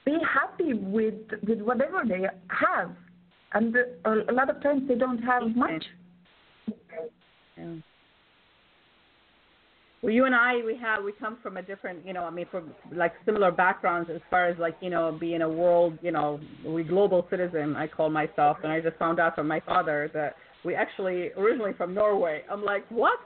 be 0.06 0.18
happy 0.34 0.74
with 0.74 1.14
with 1.48 1.62
whatever 1.62 2.02
they 2.08 2.24
have. 2.48 2.92
And 3.54 3.76
a 4.06 4.34
lot 4.34 4.50
of 4.50 4.64
times 4.64 4.88
they 4.88 4.96
don't 4.96 5.20
have 5.20 5.44
much. 5.56 5.84
Yeah. 7.56 7.76
Well, 10.02 10.12
you 10.12 10.26
and 10.26 10.36
I, 10.36 10.56
we 10.66 10.76
have, 10.82 11.02
we 11.02 11.14
come 11.14 11.38
from 11.42 11.56
a 11.56 11.62
different, 11.62 12.06
you 12.06 12.12
know, 12.12 12.26
I 12.26 12.30
mean, 12.30 12.46
from 12.52 12.74
like 12.94 13.14
similar 13.26 13.52
backgrounds 13.52 14.10
as 14.14 14.20
far 14.30 14.48
as 14.48 14.58
like, 14.60 14.76
you 14.82 14.90
know, 14.90 15.16
being 15.18 15.44
a 15.44 15.48
world, 15.48 15.98
you 16.02 16.12
know, 16.12 16.42
we 16.66 16.84
global 16.84 17.26
citizen. 17.30 17.78
I 17.78 17.88
call 17.88 18.10
myself, 18.10 18.58
and 18.64 18.72
I 18.72 18.82
just 18.82 18.98
found 18.98 19.20
out 19.22 19.36
from 19.36 19.48
my 19.48 19.62
father 19.62 20.12
that 20.14 20.36
we 20.66 20.76
actually 20.76 21.30
originally 21.38 21.72
from 21.78 21.94
Norway. 21.94 22.42
I'm 22.52 22.66
like, 22.66 22.86
what? 22.90 23.18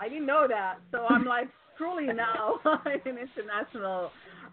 I 0.00 0.08
didn't 0.08 0.26
know 0.26 0.46
that. 0.48 0.76
So 0.90 1.06
I'm 1.08 1.24
like 1.24 1.48
truly 1.76 2.06
now 2.06 2.58
I'm 2.64 2.78
an 2.86 3.18
international 3.18 4.10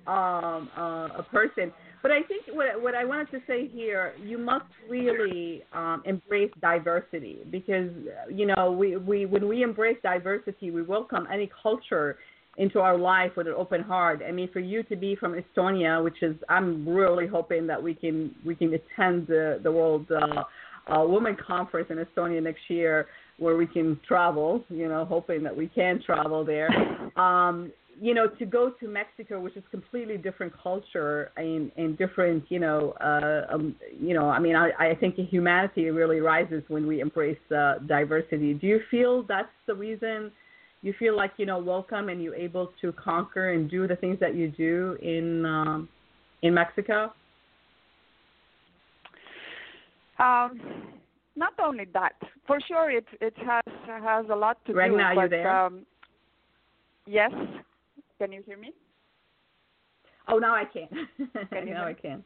um, 0.07 0.69
uh, 0.77 1.19
a 1.19 1.25
person. 1.31 1.71
But 2.01 2.11
I 2.11 2.23
think 2.23 2.43
what 2.51 2.81
what 2.81 2.95
I 2.95 3.05
wanted 3.05 3.29
to 3.31 3.39
say 3.45 3.67
here, 3.67 4.13
you 4.23 4.37
must 4.37 4.65
really 4.89 5.63
um, 5.73 6.01
embrace 6.05 6.51
diversity 6.59 7.39
because 7.51 7.91
you 8.29 8.47
know 8.47 8.71
we, 8.71 8.97
we 8.97 9.25
when 9.25 9.47
we 9.47 9.61
embrace 9.61 9.97
diversity, 10.01 10.71
we 10.71 10.81
welcome 10.81 11.27
any 11.31 11.49
culture 11.61 12.17
into 12.57 12.79
our 12.79 12.97
life 12.97 13.31
with 13.37 13.47
an 13.47 13.53
open 13.55 13.81
heart. 13.81 14.21
I 14.27 14.31
mean, 14.31 14.49
for 14.51 14.59
you 14.59 14.83
to 14.83 14.95
be 14.95 15.15
from 15.15 15.33
Estonia, 15.33 16.03
which 16.03 16.21
is 16.23 16.35
I'm 16.49 16.87
really 16.87 17.27
hoping 17.27 17.67
that 17.67 17.81
we 17.81 17.93
can 17.93 18.33
we 18.43 18.55
can 18.55 18.73
attend 18.73 19.27
the 19.27 19.59
the 19.61 19.71
World 19.71 20.07
uh, 20.11 20.43
uh, 20.91 21.05
Women 21.05 21.37
Conference 21.45 21.89
in 21.91 21.97
Estonia 21.97 22.41
next 22.41 22.67
year 22.67 23.07
where 23.37 23.57
we 23.57 23.65
can 23.65 23.99
travel, 24.07 24.63
you 24.69 24.87
know, 24.87 25.05
hoping 25.05 25.43
that 25.43 25.55
we 25.55 25.67
can 25.67 26.01
travel 26.03 26.45
there. 26.45 26.69
Um, 27.17 27.73
you 27.99 28.13
know, 28.15 28.27
to 28.27 28.45
go 28.45 28.71
to 28.79 28.87
Mexico, 28.87 29.39
which 29.39 29.55
is 29.55 29.63
completely 29.69 30.17
different 30.17 30.53
culture 30.57 31.29
and, 31.37 31.71
and 31.77 31.97
different, 31.97 32.43
you 32.49 32.59
know, 32.59 32.91
uh, 33.01 33.53
um, 33.53 33.75
you 33.99 34.15
know, 34.15 34.29
I 34.29 34.39
mean, 34.39 34.55
I, 34.55 34.71
I 34.79 34.95
think 34.95 35.17
humanity 35.17 35.89
really 35.91 36.19
rises 36.19 36.63
when 36.67 36.87
we 36.87 37.01
embrace 37.01 37.37
uh, 37.55 37.75
diversity. 37.87 38.53
Do 38.53 38.65
you 38.65 38.79
feel 38.89 39.23
that's 39.23 39.49
the 39.67 39.75
reason 39.75 40.31
you 40.81 40.93
feel 40.97 41.15
like, 41.15 41.33
you 41.37 41.45
know, 41.45 41.59
welcome 41.59 42.09
and 42.09 42.23
you're 42.23 42.33
able 42.33 42.71
to 42.81 42.91
conquer 42.93 43.51
and 43.51 43.69
do 43.69 43.87
the 43.87 43.95
things 43.97 44.19
that 44.19 44.35
you 44.35 44.49
do 44.49 44.97
in 45.01 45.45
um, 45.45 45.89
in 46.41 46.53
Mexico? 46.53 47.13
Um, 50.17 50.59
not 51.35 51.53
only 51.63 51.85
that, 51.93 52.15
for 52.45 52.59
sure, 52.61 52.91
it 52.91 53.05
it 53.19 53.35
has 53.37 53.63
has 53.87 54.25
a 54.29 54.35
lot 54.35 54.63
to 54.65 54.73
right 54.73 54.91
do. 54.91 54.97
Now, 54.97 55.15
but, 55.15 55.21
you 55.23 55.29
there? 55.29 55.49
Um, 55.49 55.85
yes. 57.05 57.31
Can 58.19 58.31
you 58.31 58.43
hear 58.45 58.57
me? 58.57 58.71
Oh, 60.27 60.37
now 60.37 60.53
I 60.53 60.65
can. 60.65 60.87
can 61.51 61.65
now 61.73 61.85
I 61.85 61.93
can. 61.93 62.23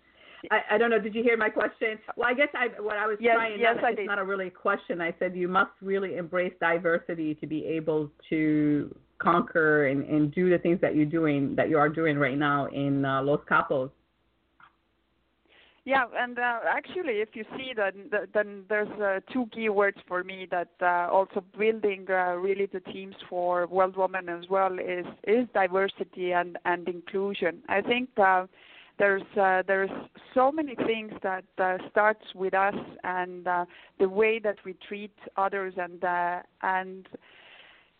I, 0.51 0.75
I 0.75 0.77
don't 0.77 0.89
know. 0.89 0.99
Did 0.99 1.15
you 1.15 1.23
hear 1.23 1.37
my 1.37 1.49
question? 1.49 1.97
Well, 2.15 2.27
I 2.27 2.33
guess 2.33 2.49
I 2.53 2.81
what 2.81 2.97
I 2.97 3.07
was 3.07 3.17
yes, 3.19 3.35
trying. 3.35 3.59
Yes, 3.59 3.75
not, 3.77 3.85
I 3.85 3.89
it's 3.89 3.99
did. 3.99 4.07
not 4.07 4.19
a 4.19 4.23
really 4.23 4.49
question. 4.49 5.01
I 5.01 5.13
said 5.19 5.35
you 5.35 5.47
must 5.47 5.71
really 5.81 6.17
embrace 6.17 6.53
diversity 6.59 7.35
to 7.35 7.47
be 7.47 7.65
able 7.65 8.11
to 8.29 8.93
conquer 9.17 9.87
and, 9.87 10.03
and 10.03 10.33
do 10.33 10.49
the 10.49 10.57
things 10.57 10.79
that 10.81 10.95
you're 10.95 11.05
doing 11.05 11.55
that 11.55 11.69
you 11.69 11.77
are 11.77 11.89
doing 11.89 12.17
right 12.17 12.37
now 12.37 12.67
in 12.67 13.05
uh, 13.05 13.21
Los 13.23 13.39
Cabos. 13.49 13.89
Yeah, 15.85 16.05
and 16.17 16.39
uh, 16.39 16.61
actually, 16.67 17.21
if 17.21 17.29
you 17.35 17.45
see 17.55 17.71
that, 17.75 17.93
then 18.33 18.63
there's 18.67 18.89
uh, 18.99 19.19
two 19.31 19.45
key 19.53 19.69
words 19.69 19.97
for 20.07 20.23
me 20.23 20.47
that 20.49 20.71
uh, 20.81 21.07
also 21.11 21.43
building 21.55 22.07
uh, 22.09 22.33
really 22.37 22.65
the 22.65 22.79
teams 22.79 23.13
for 23.29 23.67
World 23.67 23.95
Women 23.95 24.27
as 24.27 24.45
well 24.49 24.79
is 24.79 25.05
is 25.27 25.47
diversity 25.53 26.31
and 26.33 26.57
and 26.65 26.87
inclusion. 26.87 27.61
I 27.69 27.81
think 27.81 28.09
uh, 28.17 28.47
there's 28.97 29.21
uh, 29.39 29.61
there's 29.67 29.91
so 30.33 30.51
many 30.51 30.73
things 30.73 31.11
that 31.21 31.45
starts 31.91 32.33
with 32.33 32.55
us 32.55 32.75
and 33.03 33.45
the 33.99 34.09
way 34.09 34.39
that 34.39 34.57
we 34.65 34.73
treat 34.87 35.13
others 35.37 35.75
and 35.77 36.03
and 36.63 37.07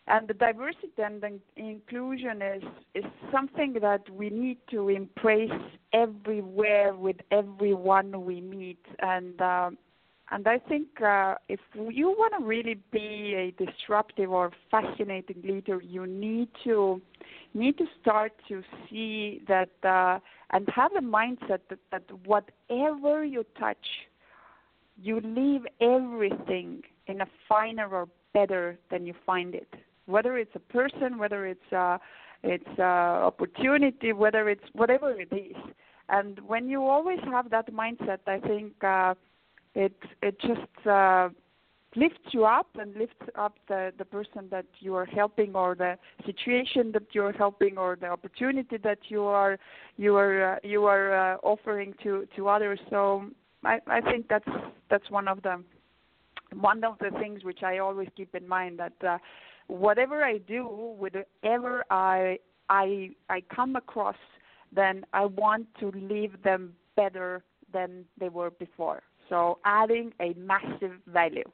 and 0.08 0.28
the 0.28 0.34
diversity 0.34 0.88
and 0.98 1.20
the 1.20 1.40
inclusion 1.56 2.40
is 2.40 2.62
is 2.94 3.04
something 3.32 3.74
that 3.80 4.08
we 4.10 4.30
need 4.30 4.58
to 4.70 4.88
embrace 4.88 5.50
everywhere 5.92 6.94
with 6.94 7.16
everyone 7.32 8.24
we 8.24 8.40
meet. 8.40 8.84
And 9.00 9.40
um, 9.40 9.78
and 10.30 10.46
I 10.46 10.58
think 10.58 11.00
uh, 11.00 11.36
if 11.48 11.60
you 11.74 12.08
want 12.08 12.34
to 12.38 12.44
really 12.44 12.78
be 12.92 13.34
a 13.34 13.64
disruptive 13.64 14.30
or 14.30 14.50
fascinating 14.70 15.42
leader, 15.42 15.80
you 15.80 16.06
need 16.06 16.48
to 16.64 17.00
need 17.54 17.78
to 17.78 17.86
start 18.00 18.32
to 18.48 18.62
see 18.88 19.42
that 19.48 19.70
uh, 19.82 20.18
and 20.50 20.68
have 20.74 20.92
a 20.96 21.00
mindset 21.00 21.60
that, 21.68 21.78
that 21.90 22.04
whatever 22.24 23.24
you 23.24 23.44
touch, 23.58 23.86
you 25.00 25.20
leave 25.20 25.62
everything 25.80 26.82
in 27.06 27.20
a 27.20 27.26
finer 27.48 27.88
or 27.88 28.08
better 28.34 28.78
than 28.90 29.06
you 29.06 29.14
find 29.24 29.54
it 29.54 29.72
whether 30.06 30.36
it's 30.38 30.54
a 30.54 30.60
person, 30.60 31.18
whether 31.18 31.46
it's 31.46 31.72
a, 31.72 31.98
it's 32.42 32.78
a 32.78 32.82
opportunity, 32.82 34.12
whether 34.12 34.48
it's 34.48 34.64
whatever 34.72 35.12
it 35.20 35.32
is. 35.32 35.56
And 36.08 36.38
when 36.46 36.68
you 36.68 36.82
always 36.82 37.18
have 37.24 37.50
that 37.50 37.72
mindset, 37.72 38.18
I 38.26 38.38
think 38.38 38.72
uh, 38.82 39.14
it 39.74 39.96
it 40.22 40.40
just 40.40 40.86
uh, 40.86 41.30
lifts 41.96 42.20
you 42.30 42.44
up 42.44 42.68
and 42.78 42.94
lifts 42.94 43.26
up 43.34 43.54
the 43.66 43.92
the 43.98 44.04
person 44.04 44.48
that 44.50 44.66
you 44.78 44.94
are 44.94 45.06
helping, 45.06 45.56
or 45.56 45.74
the 45.74 45.98
situation 46.24 46.92
that 46.92 47.08
you 47.12 47.24
are 47.24 47.32
helping, 47.32 47.76
or 47.76 47.96
the 48.00 48.06
opportunity 48.06 48.76
that 48.76 48.98
you 49.08 49.24
are 49.24 49.58
you 49.96 50.14
are 50.14 50.54
uh, 50.54 50.58
you 50.62 50.84
are 50.84 51.34
uh, 51.34 51.36
offering 51.42 51.94
to 52.04 52.26
to 52.36 52.48
others. 52.48 52.78
So 52.88 53.26
I 53.64 53.80
I 53.88 54.00
think 54.00 54.28
that's 54.28 54.48
that's 54.88 55.10
one 55.10 55.26
of 55.26 55.42
the 55.42 55.62
one 56.60 56.84
of 56.84 56.98
the 56.98 57.10
things 57.18 57.44
which 57.44 57.62
I 57.62 57.78
always 57.78 58.08
keep 58.16 58.34
in 58.34 58.46
mind 58.46 58.78
that. 58.78 58.92
Uh, 59.06 59.18
whatever 59.68 60.22
I 60.22 60.38
do, 60.38 60.64
whatever 60.64 61.84
I 61.90 62.38
I 62.68 63.10
I 63.28 63.42
come 63.54 63.76
across, 63.76 64.16
then 64.72 65.04
I 65.12 65.26
want 65.26 65.66
to 65.80 65.90
leave 65.94 66.42
them 66.42 66.74
better 66.96 67.44
than 67.72 68.04
they 68.18 68.28
were 68.28 68.50
before. 68.50 69.02
So 69.28 69.58
adding 69.64 70.12
a 70.20 70.34
massive 70.34 70.92
value. 71.06 71.50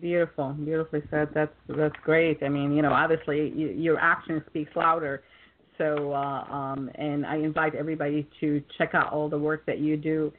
Beautiful, 0.00 0.52
beautifully 0.52 1.02
said. 1.10 1.28
That's 1.34 1.54
that's 1.68 1.94
great. 2.02 2.42
I 2.42 2.48
mean, 2.48 2.74
you 2.74 2.82
know, 2.82 2.92
obviously 2.92 3.52
you, 3.54 3.68
your 3.68 3.98
action 3.98 4.42
speaks 4.48 4.74
louder. 4.74 5.22
So, 5.78 6.12
uh, 6.12 6.44
um, 6.52 6.90
and 6.96 7.24
I 7.24 7.36
invite 7.36 7.74
everybody 7.74 8.28
to 8.40 8.62
check 8.78 8.94
out 8.94 9.12
all 9.12 9.28
the 9.28 9.38
work 9.38 9.64
that 9.66 9.78
you 9.78 9.96
do, 9.96 10.32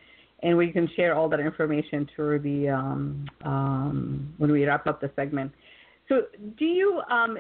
and 0.44 0.58
we 0.58 0.72
can 0.72 0.90
share 0.96 1.16
all 1.16 1.30
that 1.30 1.40
information 1.40 2.08
through 2.16 2.40
the 2.40 2.70
um, 2.70 3.26
um, 3.44 4.34
when 4.38 4.52
we 4.52 4.66
wrap 4.66 4.86
up 4.88 5.02
the 5.02 5.10
segment. 5.16 5.52
So, 6.10 6.24
do 6.60 6.66
you 6.66 7.02
um, 7.10 7.40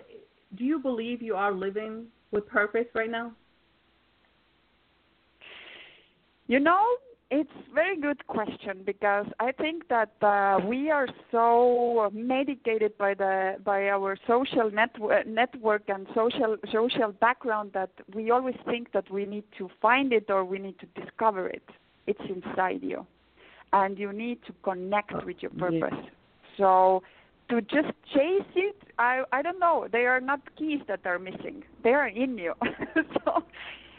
do 0.58 0.63
you 0.63 0.80
believe 0.80 1.22
you 1.22 1.36
are 1.36 1.52
living 1.52 2.06
with 2.32 2.48
purpose 2.48 2.86
right 2.96 3.12
now? 3.12 3.34
You 6.48 6.60
know, 6.60 6.84
it's 7.30 7.52
very 7.74 8.00
good 8.00 8.26
question 8.28 8.84
because 8.86 9.26
I 9.39 9.52
think 9.52 9.88
that 9.89 10.12
uh, 10.22 10.60
we 10.66 10.89
are 10.89 11.08
so 11.32 12.10
medicated 12.13 12.98
by 12.98 13.16
the 13.16 13.56
by 13.66 13.89
our 13.89 14.18
social 14.28 14.72
network 14.72 15.28
network 15.28 15.84
and 15.89 16.08
social 16.16 16.56
social 16.72 17.12
background 17.12 17.72
that 17.74 17.92
we 18.13 18.32
always 18.32 18.56
think 18.66 18.94
that 18.94 19.12
we 19.12 19.26
need 19.26 19.44
to 19.58 19.70
find 19.82 20.13
it 20.13 20.30
or 20.30 20.46
we 20.46 20.58
need 20.58 20.80
to 20.80 21.02
discover 21.02 21.48
it. 21.48 21.68
It's 22.08 22.22
inside 22.30 22.82
you, 22.82 23.06
and 23.72 23.98
you 23.98 24.12
need 24.12 24.39
to 24.48 24.54
connect 24.63 25.26
with 25.26 25.38
your 25.42 25.52
purpose. 25.52 25.98
So 26.58 27.04
to 27.50 27.62
just 27.62 27.94
chase 28.13 28.52
it 28.56 28.76
i 29.00 29.24
i 29.32 29.42
don't 29.42 29.60
know. 29.60 29.88
They 29.92 30.06
are 30.06 30.20
not 30.20 30.42
keys 30.58 30.82
that 30.88 31.02
are 31.06 31.20
missing. 31.20 31.63
They 31.84 31.92
are 31.92 32.08
in 32.08 32.38
you. 32.38 32.54
So 33.26 33.44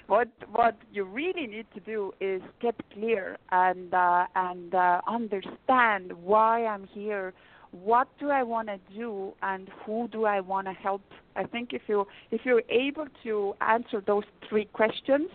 what 0.06 0.28
what 0.52 0.76
you 0.92 1.04
really 1.04 1.46
need 1.46 1.66
to 1.74 1.80
do 1.80 2.12
is 2.20 2.42
get 2.60 2.74
clear 2.92 3.38
and 3.50 3.92
uh, 3.92 4.26
and 4.34 4.74
uh, 4.74 5.00
understand 5.06 6.12
why 6.12 6.66
i'm 6.66 6.84
here 6.84 7.32
what 7.70 8.08
do 8.20 8.30
i 8.30 8.42
want 8.42 8.68
to 8.68 8.78
do 8.94 9.32
and 9.42 9.68
who 9.84 10.08
do 10.08 10.24
i 10.24 10.40
want 10.40 10.66
to 10.66 10.72
help? 10.72 11.02
I 11.36 11.44
think 11.44 11.72
if 11.72 11.82
you 11.88 12.06
if 12.30 12.42
you're 12.44 12.62
able 12.68 13.06
to 13.24 13.54
answer 13.60 14.02
those 14.06 14.24
three 14.48 14.66
questions 14.66 15.28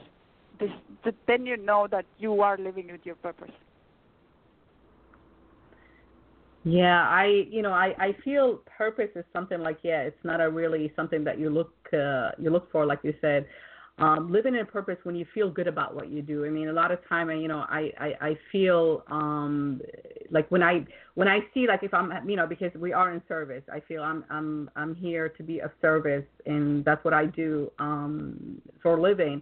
this, 0.60 1.14
then 1.28 1.46
you 1.46 1.58
know 1.58 1.88
that 1.90 2.06
you 2.18 2.42
are 2.42 2.58
living 2.58 2.92
with 2.92 3.06
your 3.06 3.16
purpose 3.16 3.52
yeah, 6.64 7.08
I 7.08 7.46
you 7.50 7.62
know 7.62 7.72
I 7.72 7.94
I 7.98 8.16
feel 8.24 8.60
purpose 8.78 9.10
is 9.16 9.24
something 9.32 9.60
like 9.60 9.80
yeah, 9.82 10.02
it's 10.02 10.24
not 10.24 10.42
a 10.42 10.50
really 10.50 10.92
something 10.96 11.24
that 11.24 11.40
you 11.40 11.50
look 11.50 11.74
uh, 11.94 12.32
you 12.38 12.50
look 12.50 12.72
for 12.72 12.86
like 12.86 13.00
you 13.04 13.14
said. 13.22 13.46
Um, 13.98 14.32
living 14.32 14.56
in 14.56 14.66
purpose 14.66 14.96
when 15.04 15.16
you 15.16 15.26
feel 15.34 15.50
good 15.50 15.68
about 15.68 15.94
what 15.94 16.10
you 16.10 16.22
do. 16.22 16.46
I 16.46 16.50
mean, 16.50 16.70
a 16.70 16.74
lot 16.74 16.90
of 16.90 17.00
time, 17.10 17.30
I, 17.30 17.34
you 17.34 17.50
know, 17.50 17.66
I 17.68 17.92
I, 17.98 18.14
I 18.22 18.38
feel 18.52 19.04
um, 19.10 19.82
like 20.32 20.50
when 20.52 20.64
I 20.64 20.86
when 21.16 21.28
I 21.28 21.40
see 21.54 21.66
like 21.68 21.84
if 21.84 21.94
I'm 21.94 22.12
you 22.28 22.36
know 22.36 22.46
because 22.46 22.74
we 22.76 22.92
are 22.92 23.14
in 23.14 23.22
service, 23.28 23.64
I 23.72 23.80
feel 23.80 24.04
I'm 24.04 24.26
I'm 24.30 24.70
I'm 24.76 24.96
here 24.96 25.30
to 25.30 25.44
be 25.44 25.60
of 25.60 25.72
service, 25.82 26.26
and 26.46 26.84
that's 26.84 27.04
what 27.06 27.14
I 27.14 27.26
do 27.26 27.72
um, 27.80 28.62
for 28.82 28.98
a 28.98 29.02
living 29.02 29.42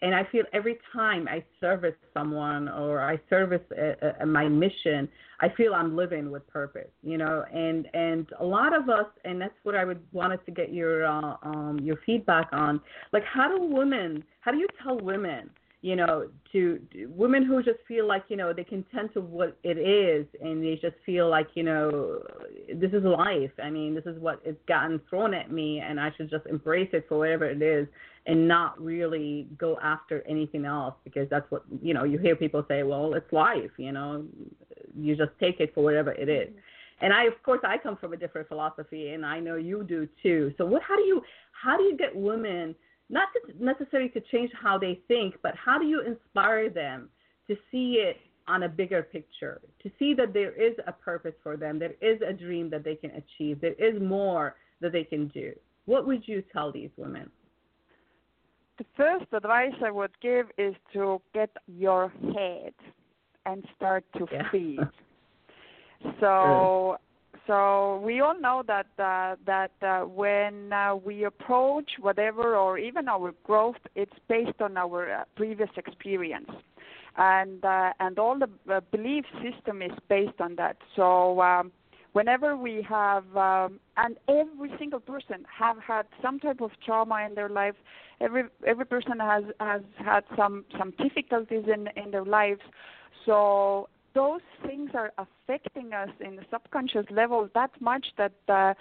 and 0.00 0.14
I 0.14 0.24
feel 0.30 0.44
every 0.52 0.78
time 0.92 1.26
I 1.28 1.42
service 1.60 1.94
someone 2.14 2.68
or 2.68 3.00
I 3.00 3.18
service 3.28 3.62
a, 3.76 4.22
a, 4.22 4.26
my 4.26 4.48
mission, 4.48 5.08
I 5.40 5.48
feel 5.48 5.74
I'm 5.74 5.96
living 5.96 6.30
with 6.30 6.46
purpose, 6.48 6.90
you 7.02 7.18
know. 7.18 7.44
And 7.52 7.88
and 7.94 8.26
a 8.38 8.44
lot 8.44 8.76
of 8.76 8.88
us, 8.88 9.06
and 9.24 9.40
that's 9.40 9.54
what 9.64 9.74
I 9.74 9.84
would 9.84 10.00
wanted 10.12 10.44
to 10.46 10.52
get 10.52 10.72
your 10.72 11.06
uh, 11.06 11.36
um, 11.42 11.80
your 11.82 11.96
feedback 12.06 12.48
on. 12.52 12.80
Like, 13.12 13.24
how 13.24 13.48
do 13.48 13.62
women? 13.62 14.22
How 14.40 14.52
do 14.52 14.58
you 14.58 14.68
tell 14.82 14.98
women? 14.98 15.50
You 15.80 15.94
know, 15.94 16.28
to, 16.52 16.80
to 16.92 17.06
women 17.06 17.44
who 17.44 17.62
just 17.62 17.78
feel 17.86 18.06
like 18.06 18.24
you 18.28 18.36
know 18.36 18.52
they 18.52 18.64
can 18.64 18.84
tend 18.92 19.12
to 19.14 19.20
what 19.20 19.56
it 19.62 19.78
is, 19.78 20.26
and 20.42 20.62
they 20.62 20.74
just 20.74 20.96
feel 21.06 21.30
like 21.30 21.48
you 21.54 21.62
know 21.62 22.20
this 22.74 22.92
is 22.92 23.04
life. 23.04 23.52
I 23.62 23.70
mean, 23.70 23.94
this 23.94 24.04
is 24.04 24.18
what 24.20 24.40
it's 24.44 24.60
gotten 24.66 25.00
thrown 25.08 25.34
at 25.34 25.52
me, 25.52 25.78
and 25.78 26.00
I 26.00 26.10
should 26.16 26.30
just 26.30 26.46
embrace 26.46 26.90
it 26.92 27.06
for 27.08 27.18
whatever 27.18 27.44
it 27.44 27.62
is 27.62 27.86
and 28.28 28.46
not 28.46 28.80
really 28.80 29.48
go 29.56 29.78
after 29.82 30.22
anything 30.28 30.66
else 30.66 30.94
because 31.02 31.28
that's 31.30 31.50
what 31.50 31.64
you 31.82 31.94
know 31.94 32.04
you 32.04 32.18
hear 32.18 32.36
people 32.36 32.64
say 32.68 32.82
well 32.82 33.14
it's 33.14 33.32
life 33.32 33.70
you 33.78 33.90
know 33.90 34.24
you 34.96 35.16
just 35.16 35.30
take 35.40 35.60
it 35.60 35.74
for 35.74 35.82
whatever 35.82 36.12
it 36.12 36.28
is. 36.28 36.48
Mm-hmm. 36.48 37.04
And 37.04 37.12
i 37.12 37.24
of 37.24 37.42
course 37.42 37.60
i 37.64 37.78
come 37.78 37.96
from 37.96 38.12
a 38.12 38.16
different 38.16 38.46
philosophy 38.48 39.10
and 39.10 39.24
i 39.24 39.40
know 39.40 39.56
you 39.56 39.82
do 39.82 40.08
too. 40.22 40.52
So 40.58 40.66
what 40.66 40.82
how 40.82 40.96
do 40.96 41.02
you 41.02 41.22
how 41.52 41.76
do 41.76 41.84
you 41.84 41.96
get 41.96 42.14
women 42.14 42.74
not 43.10 43.28
to 43.34 43.64
necessarily 43.64 44.08
to 44.10 44.20
change 44.32 44.50
how 44.60 44.78
they 44.78 45.00
think 45.08 45.34
but 45.42 45.54
how 45.56 45.78
do 45.78 45.86
you 45.86 46.00
inspire 46.02 46.68
them 46.70 47.08
to 47.46 47.56
see 47.70 47.94
it 47.94 48.16
on 48.46 48.62
a 48.64 48.68
bigger 48.68 49.02
picture 49.02 49.60
to 49.82 49.90
see 49.98 50.14
that 50.14 50.32
there 50.32 50.52
is 50.52 50.74
a 50.86 50.92
purpose 50.92 51.34
for 51.42 51.56
them 51.56 51.78
there 51.78 51.94
is 52.00 52.20
a 52.26 52.32
dream 52.32 52.70
that 52.70 52.84
they 52.84 52.94
can 52.94 53.10
achieve 53.10 53.60
there 53.60 53.74
is 53.74 54.00
more 54.00 54.56
that 54.80 54.92
they 54.92 55.04
can 55.04 55.28
do 55.28 55.52
what 55.86 56.06
would 56.06 56.26
you 56.26 56.42
tell 56.52 56.72
these 56.72 56.90
women 56.96 57.30
the 58.78 58.84
first 58.96 59.26
advice 59.32 59.74
I 59.84 59.90
would 59.90 60.12
give 60.22 60.46
is 60.56 60.74
to 60.92 61.20
get 61.34 61.50
your 61.66 62.12
head 62.32 62.72
and 63.44 63.64
start 63.76 64.04
to 64.16 64.26
yeah. 64.32 64.50
feed. 64.50 64.80
So, 66.20 66.96
so 67.48 68.00
we 68.04 68.20
all 68.20 68.38
know 68.38 68.62
that 68.66 68.86
uh, 68.98 69.34
that 69.46 69.72
uh, 69.82 70.02
when 70.02 70.72
uh, 70.72 70.94
we 70.94 71.24
approach 71.24 71.90
whatever 71.98 72.54
or 72.54 72.78
even 72.78 73.08
our 73.08 73.32
growth, 73.42 73.82
it's 73.96 74.12
based 74.28 74.60
on 74.60 74.76
our 74.76 75.10
uh, 75.10 75.24
previous 75.34 75.70
experience. 75.76 76.50
and 77.16 77.64
uh, 77.64 77.92
and 77.98 78.18
all 78.18 78.38
the 78.38 78.50
uh, 78.72 78.80
belief 78.92 79.24
system 79.42 79.82
is 79.82 79.90
based 80.08 80.40
on 80.40 80.54
that. 80.56 80.76
So 80.94 81.40
um, 81.40 81.72
whenever 82.12 82.56
we 82.56 82.86
have 82.88 83.24
um, 83.36 83.80
and 83.96 84.16
every 84.28 84.70
single 84.78 85.00
person 85.00 85.44
have 85.62 85.78
had 85.78 86.06
some 86.22 86.38
type 86.38 86.60
of 86.60 86.70
trauma 86.84 87.26
in 87.26 87.34
their 87.34 87.48
life 87.48 87.74
every 88.20 88.44
every 88.66 88.86
person 88.86 89.18
has 89.20 89.44
has 89.60 89.82
had 89.96 90.24
some 90.36 90.64
some 90.78 90.92
difficulties 91.02 91.64
in 91.72 91.88
in 92.02 92.10
their 92.10 92.24
lives 92.24 92.60
so 93.26 93.88
those 94.20 94.46
things 94.66 94.90
are 94.94 95.12
affecting 95.24 95.88
us 95.92 96.12
in 96.26 96.32
the 96.34 96.44
subconscious 96.50 97.06
level 97.10 97.48
that 97.54 97.70
much 97.80 98.06
that 98.20 98.38
uh, 98.48 98.74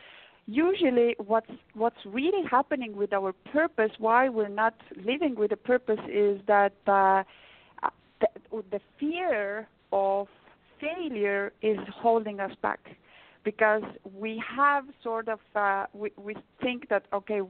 usually 0.48 1.16
what's 1.32 1.56
what's 1.82 2.04
really 2.20 2.44
happening 2.58 2.92
with 3.02 3.12
our 3.20 3.32
purpose 3.58 3.92
why 4.00 4.22
we're 4.36 4.58
not 4.64 4.76
living 5.12 5.34
with 5.42 5.52
a 5.52 5.62
purpose 5.74 6.04
is 6.28 6.36
that 6.48 6.74
uh, 6.88 7.22
the, 8.22 8.28
the 8.72 8.82
fear 9.00 9.68
of 9.92 10.28
failure 10.82 11.54
is 11.62 11.78
holding 12.04 12.40
us 12.40 12.54
back 12.68 12.82
because 13.44 13.84
we 14.24 14.42
have 14.60 14.86
sort 15.04 15.28
of 15.36 15.40
uh, 15.56 15.86
we, 15.94 16.10
we 16.18 16.34
think 16.64 16.90
that 16.90 17.04
okay 17.14 17.42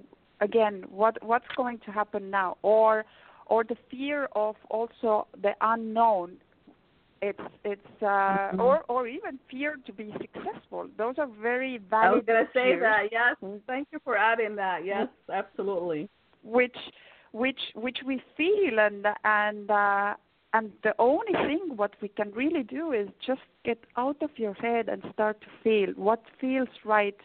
again 0.41 0.75
what 0.89 1.13
what's 1.23 1.51
going 1.55 1.79
to 1.85 1.91
happen 1.91 2.29
now? 2.29 2.57
Or 2.63 3.05
or 3.45 3.63
the 3.63 3.77
fear 3.89 4.27
of 4.33 4.55
also 4.69 5.27
the 5.41 5.53
unknown 5.61 6.37
it's 7.21 7.39
it's 7.63 8.01
uh, 8.01 8.05
mm-hmm. 8.05 8.61
or 8.61 8.83
or 8.87 9.07
even 9.07 9.39
fear 9.49 9.77
to 9.85 9.93
be 9.93 10.13
successful. 10.19 10.87
Those 10.97 11.15
are 11.17 11.27
very 11.41 11.79
valid 11.89 12.05
I 12.05 12.11
was 12.15 12.23
going 12.25 12.45
to 12.45 12.51
say 12.53 12.71
fears. 12.71 12.81
that 12.81 13.03
yes. 13.11 13.51
Thank 13.67 13.89
you 13.91 13.99
for 14.03 14.17
adding 14.17 14.55
that. 14.55 14.85
Yes 14.85 15.07
absolutely. 15.33 16.09
Which 16.43 16.77
which 17.31 17.59
which 17.75 17.99
we 18.05 18.21
feel 18.35 18.79
and 18.79 19.05
and 19.23 19.69
uh, 19.69 20.13
and 20.53 20.71
the 20.83 20.93
only 20.99 21.33
thing 21.33 21.75
what 21.75 21.93
we 22.01 22.07
can 22.07 22.31
really 22.31 22.63
do 22.63 22.93
is 22.93 23.09
just 23.25 23.41
get 23.65 23.83
out 23.97 24.17
of 24.21 24.31
your 24.37 24.53
head 24.53 24.89
and 24.89 25.03
start 25.13 25.41
to 25.41 25.47
feel 25.63 25.93
what 25.95 26.23
feels 26.39 26.69
right. 26.85 27.17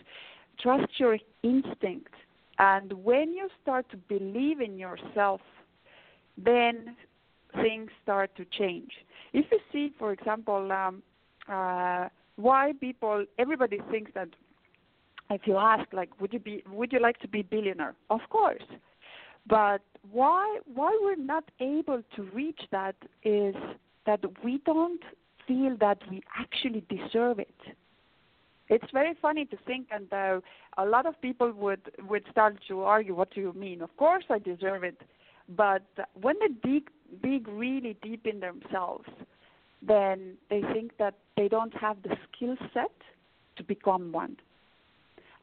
Trust 0.60 0.98
your 0.98 1.18
instinct. 1.42 2.12
And 2.58 2.92
when 3.04 3.32
you 3.32 3.48
start 3.62 3.88
to 3.90 3.96
believe 3.96 4.60
in 4.60 4.78
yourself 4.78 5.40
then 6.36 6.96
things 7.54 7.90
start 8.02 8.34
to 8.36 8.44
change 8.58 8.90
if 9.32 9.46
you 9.50 9.58
see 9.72 9.92
for 9.98 10.12
example 10.12 10.70
um, 10.72 11.02
uh, 11.48 12.08
why 12.36 12.72
people 12.80 13.24
everybody 13.38 13.78
thinks 13.90 14.10
that 14.14 14.28
if 15.30 15.42
you 15.46 15.56
ask 15.56 15.90
like 15.92 16.20
would 16.20 16.32
you 16.32 16.38
be 16.38 16.62
would 16.70 16.92
you 16.92 17.00
like 17.00 17.18
to 17.18 17.28
be 17.28 17.42
billionaire 17.42 17.94
of 18.10 18.20
course 18.30 18.62
but 19.46 19.82
why 20.10 20.58
why 20.72 20.96
we're 21.02 21.16
not 21.16 21.44
able 21.60 22.02
to 22.16 22.22
reach 22.32 22.60
that 22.70 22.96
is 23.24 23.54
that 24.06 24.20
we 24.44 24.60
don't 24.64 25.02
feel 25.46 25.76
that 25.80 25.98
we 26.10 26.22
actually 26.38 26.84
deserve 26.88 27.38
it. 27.38 27.54
It's 28.68 28.90
very 28.92 29.14
funny 29.20 29.44
to 29.46 29.56
think, 29.66 29.88
and 29.90 30.12
uh, 30.12 30.40
a 30.78 30.86
lot 30.86 31.06
of 31.06 31.20
people 31.20 31.52
would 31.52 31.80
would 32.08 32.24
start 32.30 32.56
to 32.68 32.82
argue, 32.82 33.14
"What 33.14 33.34
do 33.34 33.40
you 33.40 33.52
mean? 33.52 33.82
Of 33.82 33.94
course 33.96 34.24
I 34.30 34.38
deserve 34.38 34.84
it." 34.84 35.00
But 35.56 35.82
when 36.20 36.36
they 36.40 36.70
dig 36.70 36.90
dig 37.22 37.46
really 37.48 37.96
deep 38.02 38.26
in 38.26 38.40
themselves, 38.40 39.08
then 39.86 40.34
they 40.48 40.62
think 40.72 40.96
that 40.98 41.14
they 41.36 41.48
don't 41.48 41.74
have 41.74 42.02
the 42.02 42.16
skill 42.26 42.56
set 42.72 42.92
to 43.56 43.62
become 43.62 44.12
one, 44.12 44.36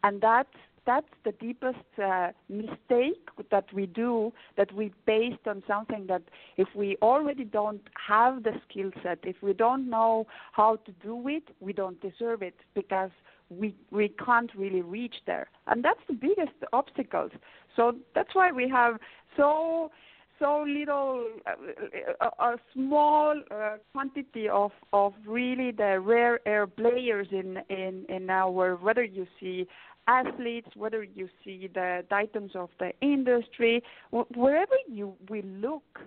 and 0.03 0.21
that's 0.21 0.55
that's 0.85 1.07
the 1.23 1.33
deepest 1.33 1.77
uh, 2.03 2.29
mistake 2.47 3.29
that 3.51 3.71
we 3.73 3.85
do 3.85 4.33
that 4.57 4.73
we 4.73 4.91
based 5.05 5.45
on 5.45 5.61
something 5.67 6.07
that 6.07 6.23
if 6.57 6.67
we 6.75 6.97
already 7.01 7.43
don't 7.43 7.81
have 8.07 8.41
the 8.41 8.53
skill 8.67 8.89
set 9.03 9.19
if 9.23 9.35
we 9.43 9.53
don't 9.53 9.87
know 9.87 10.25
how 10.51 10.77
to 10.77 10.91
do 11.03 11.27
it 11.27 11.43
we 11.59 11.73
don't 11.73 12.01
deserve 12.01 12.41
it. 12.41 12.55
Because 12.73 13.11
we 13.49 13.75
we 13.91 14.09
can't 14.23 14.51
really 14.55 14.81
reach 14.81 15.15
there. 15.25 15.49
And 15.67 15.83
that's 15.83 15.99
the 16.07 16.13
biggest 16.13 16.53
obstacles. 16.73 17.31
So 17.75 17.95
that's 18.15 18.33
why 18.33 18.51
we 18.51 18.69
have 18.69 18.99
so 19.35 19.91
so 20.39 20.65
little 20.67 21.27
uh, 21.45 22.25
a, 22.39 22.43
a 22.43 22.57
small 22.73 23.41
uh, 23.51 23.77
quantity 23.91 24.47
of 24.47 24.71
of 24.93 25.13
really 25.25 25.71
the 25.71 25.99
rare 25.99 26.39
air 26.47 26.67
players 26.67 27.27
in 27.31 27.57
in 27.69 28.05
in 28.09 28.29
our 28.29 28.75
whether 28.75 29.03
you 29.03 29.27
see 29.39 29.67
athletes, 30.07 30.69
whether 30.75 31.03
you 31.03 31.29
see 31.43 31.69
the 31.71 32.03
titans 32.09 32.51
of 32.55 32.69
the 32.79 32.91
industry, 33.01 33.83
wherever 34.11 34.73
you 34.87 35.13
we 35.29 35.41
look, 35.43 35.99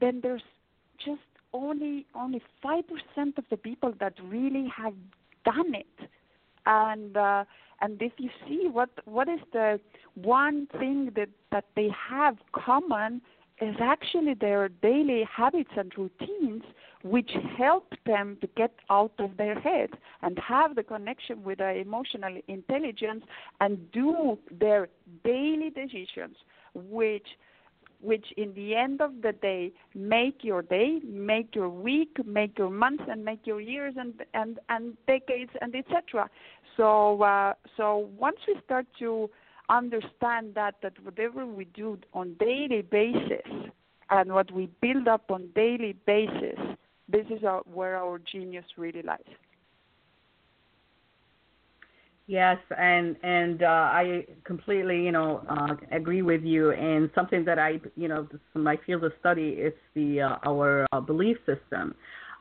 then 0.00 0.20
there's 0.22 0.42
just 1.04 1.20
only 1.52 2.06
only 2.14 2.42
five 2.62 2.84
percent 2.88 3.38
of 3.38 3.44
the 3.50 3.56
people 3.56 3.92
that 4.00 4.14
really 4.24 4.66
have 4.76 4.94
done 5.44 5.74
it, 5.74 6.08
and 6.66 7.16
uh, 7.16 7.44
and 7.80 8.00
if 8.00 8.12
you 8.18 8.30
see 8.48 8.68
what 8.70 8.90
what 9.04 9.28
is 9.28 9.40
the 9.52 9.80
one 10.14 10.66
thing 10.78 11.10
that 11.16 11.28
that 11.52 11.66
they 11.76 11.88
have 12.10 12.36
common 12.52 13.20
is 13.60 13.76
actually 13.80 14.34
their 14.34 14.68
daily 14.68 15.24
habits 15.34 15.70
and 15.76 15.92
routines 15.96 16.62
which 17.04 17.30
help 17.56 17.92
them 18.06 18.36
to 18.40 18.48
get 18.56 18.72
out 18.90 19.12
of 19.18 19.36
their 19.36 19.60
head 19.60 19.90
and 20.22 20.38
have 20.38 20.74
the 20.74 20.82
connection 20.82 21.42
with 21.44 21.58
their 21.58 21.76
emotional 21.76 22.36
intelligence 22.48 23.22
and 23.60 23.92
do 23.92 24.38
their 24.50 24.88
daily 25.22 25.70
decisions 25.70 26.36
which 26.74 27.26
which 28.04 28.26
in 28.36 28.52
the 28.54 28.74
end 28.74 29.00
of 29.00 29.10
the 29.22 29.32
day 29.32 29.72
make 29.94 30.38
your 30.42 30.62
day 30.62 31.00
make 31.04 31.54
your 31.54 31.68
week 31.68 32.14
make 32.24 32.58
your 32.58 32.70
months 32.70 33.04
and 33.08 33.24
make 33.24 33.46
your 33.46 33.60
years 33.60 33.94
and 33.96 34.14
and 34.34 34.58
and 34.68 34.96
decades 35.06 35.50
and 35.60 35.74
etc 35.74 36.28
so 36.76 37.22
uh, 37.22 37.52
so 37.76 38.08
once 38.18 38.38
we 38.46 38.56
start 38.64 38.86
to 38.98 39.30
understand 39.68 40.54
that 40.54 40.74
that 40.82 40.92
whatever 41.02 41.46
we 41.46 41.64
do 41.66 41.98
on 42.12 42.34
daily 42.38 42.82
basis 42.82 43.70
and 44.10 44.32
what 44.32 44.50
we 44.52 44.68
build 44.80 45.08
up 45.08 45.30
on 45.30 45.48
daily 45.54 45.94
basis, 46.06 46.58
this 47.08 47.26
is 47.30 47.44
our, 47.44 47.62
where 47.72 47.96
our 47.96 48.18
genius 48.18 48.64
really 48.76 49.02
lies. 49.02 49.20
Yes, 52.26 52.56
and 52.78 53.16
and 53.22 53.62
uh, 53.62 53.66
I 53.66 54.24
completely, 54.44 55.02
you 55.04 55.12
know, 55.12 55.44
uh, 55.48 55.74
agree 55.92 56.22
with 56.22 56.42
you. 56.42 56.70
And 56.72 57.10
something 57.14 57.44
that 57.44 57.58
I, 57.58 57.80
you 57.96 58.08
know, 58.08 58.26
my 58.54 58.78
field 58.86 59.04
of 59.04 59.12
study 59.20 59.50
is 59.50 59.74
the 59.94 60.22
uh, 60.22 60.36
our 60.46 60.86
uh, 60.92 61.00
belief 61.00 61.36
system 61.46 61.94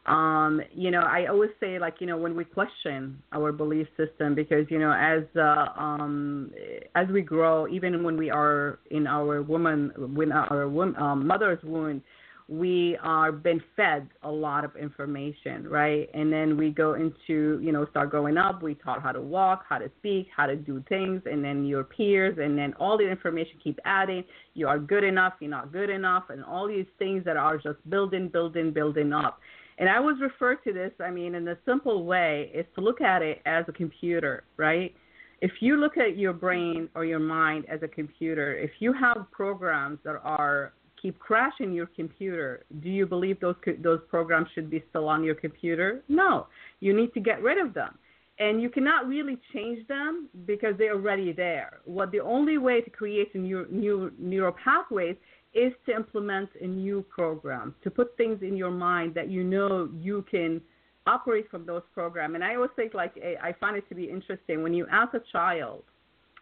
um, 0.06 0.62
you 0.74 0.91
know, 0.91 1.00
I 1.02 1.28
always 1.28 1.52
say 1.62 1.80
like, 1.80 1.96
you 2.02 2.08
know, 2.08 2.17
when 2.17 2.36
we 2.36 2.43
question 2.43 3.24
our 3.32 3.54
belief 3.54 3.88
system, 3.96 4.36
because 4.36 4.65
you 4.69 4.78
know, 4.78 4.91
as 4.91 5.24
uh, 5.38 5.67
um, 5.82 6.52
as 6.96 7.08
we 7.08 7.22
grow, 7.22 7.67
even 7.69 8.04
when 8.04 8.17
we 8.17 8.30
are 8.30 8.80
in 8.91 9.08
our 9.08 9.41
woman, 9.41 9.91
when 9.98 10.32
our 10.34 10.63
um, 11.00 11.26
mother's 11.26 11.60
womb, 11.63 12.02
we 12.49 12.97
are 13.01 13.32
been 13.32 13.62
fed 13.75 14.10
a 14.23 14.29
lot 14.29 14.65
of 14.65 14.75
information, 14.75 15.67
right? 15.67 16.10
And 16.13 16.32
then 16.32 16.58
we 16.58 16.71
go 16.71 16.95
into, 16.95 17.60
you 17.62 17.71
know, 17.71 17.86
start 17.89 18.10
growing 18.10 18.38
up. 18.38 18.62
We 18.62 18.75
taught 18.75 19.01
how 19.01 19.12
to 19.13 19.21
walk, 19.21 19.63
how 19.67 19.77
to 19.77 19.89
speak, 19.99 20.27
how 20.36 20.45
to 20.45 20.56
do 20.56 20.84
things, 20.89 21.21
and 21.25 21.43
then 21.43 21.65
your 21.65 21.84
peers, 21.84 22.38
and 22.39 22.58
then 22.58 22.73
all 22.79 22.97
the 22.97 23.10
information 23.10 23.53
keep 23.63 23.79
adding. 23.86 24.23
You 24.53 24.67
are 24.67 24.77
good 24.77 25.03
enough, 25.03 25.34
you're 25.39 25.49
not 25.49 25.71
good 25.71 25.89
enough, 25.89 26.25
and 26.29 26.43
all 26.43 26.67
these 26.67 26.86
things 26.99 27.23
that 27.25 27.38
are 27.38 27.58
just 27.58 27.77
building, 27.89 28.27
building, 28.27 28.71
building 28.71 29.13
up. 29.13 29.39
And 29.77 29.89
I 29.89 29.97
always 29.97 30.19
refer 30.21 30.56
to 30.56 30.73
this, 30.73 30.91
I 30.99 31.10
mean, 31.10 31.36
in 31.36 31.47
a 31.47 31.58
simple 31.65 32.06
way, 32.06 32.51
is 32.53 32.65
to 32.75 32.82
look 32.82 33.01
at 33.01 33.21
it 33.21 33.41
as 33.45 33.65
a 33.67 33.71
computer, 33.71 34.43
right? 34.58 34.93
If 35.41 35.51
you 35.62 35.77
look 35.77 35.97
at 35.97 36.17
your 36.17 36.34
brain 36.34 36.89
or 36.95 37.06
your 37.06 37.19
mind 37.19 37.65
as 37.67 37.82
a 37.84 37.88
computer, 37.88 38.56
if 38.56 38.71
you 38.79 38.93
have 38.93 39.25
programs 39.32 39.99
that 40.03 40.19
are 40.23 40.73
keep 41.04 41.20
crashing 41.20 41.72
your 41.72 41.86
computer, 41.86 42.66
do 42.82 42.89
you 42.89 43.06
believe 43.06 43.39
those 43.39 43.56
those 43.80 44.00
programs 44.10 44.48
should 44.56 44.70
be 44.72 44.82
still 44.89 45.08
on 45.08 45.24
your 45.24 45.36
computer? 45.36 46.04
No. 46.08 46.48
You 46.80 46.96
need 46.96 47.13
to 47.13 47.20
get 47.20 47.44
rid 47.44 47.60
of 47.63 47.76
them. 47.76 48.00
And 48.39 48.60
you 48.60 48.70
cannot 48.70 49.08
really 49.08 49.38
change 49.54 49.88
them 49.88 50.28
because 50.48 50.74
they're 50.80 50.96
already 50.96 51.32
there. 51.34 51.82
What 51.86 52.12
the 52.12 52.22
only 52.22 52.58
way 52.58 52.82
to 52.82 52.89
create 52.89 53.36
new 53.36 53.68
new 53.70 54.12
neural 54.18 54.56
pathways 54.63 55.18
is 55.54 55.72
to 55.86 55.96
implement 55.96 56.50
a 56.60 56.66
new 56.66 57.06
program, 57.18 57.76
to 57.84 57.92
put 57.92 58.18
things 58.18 58.39
in 58.42 58.58
your 58.58 58.72
mind 58.72 59.13
that 59.13 59.30
you 59.30 59.44
know 59.44 59.88
you 59.94 60.26
can 60.32 60.62
operate 61.06 61.50
from 61.52 61.66
those 61.66 61.84
programs. 61.94 62.34
And 62.36 62.44
I 62.44 62.56
always 62.56 62.72
think, 62.76 62.94
like, 62.94 63.13
eh, 63.22 63.36
I 63.42 63.54
find 63.54 63.76
it 63.76 63.88
to 63.89 63.96
be 63.96 64.06
interesting 64.06 64.63
when 64.63 64.74
you 64.74 64.88
ask 64.92 65.13
a 65.13 65.22
child 65.32 65.84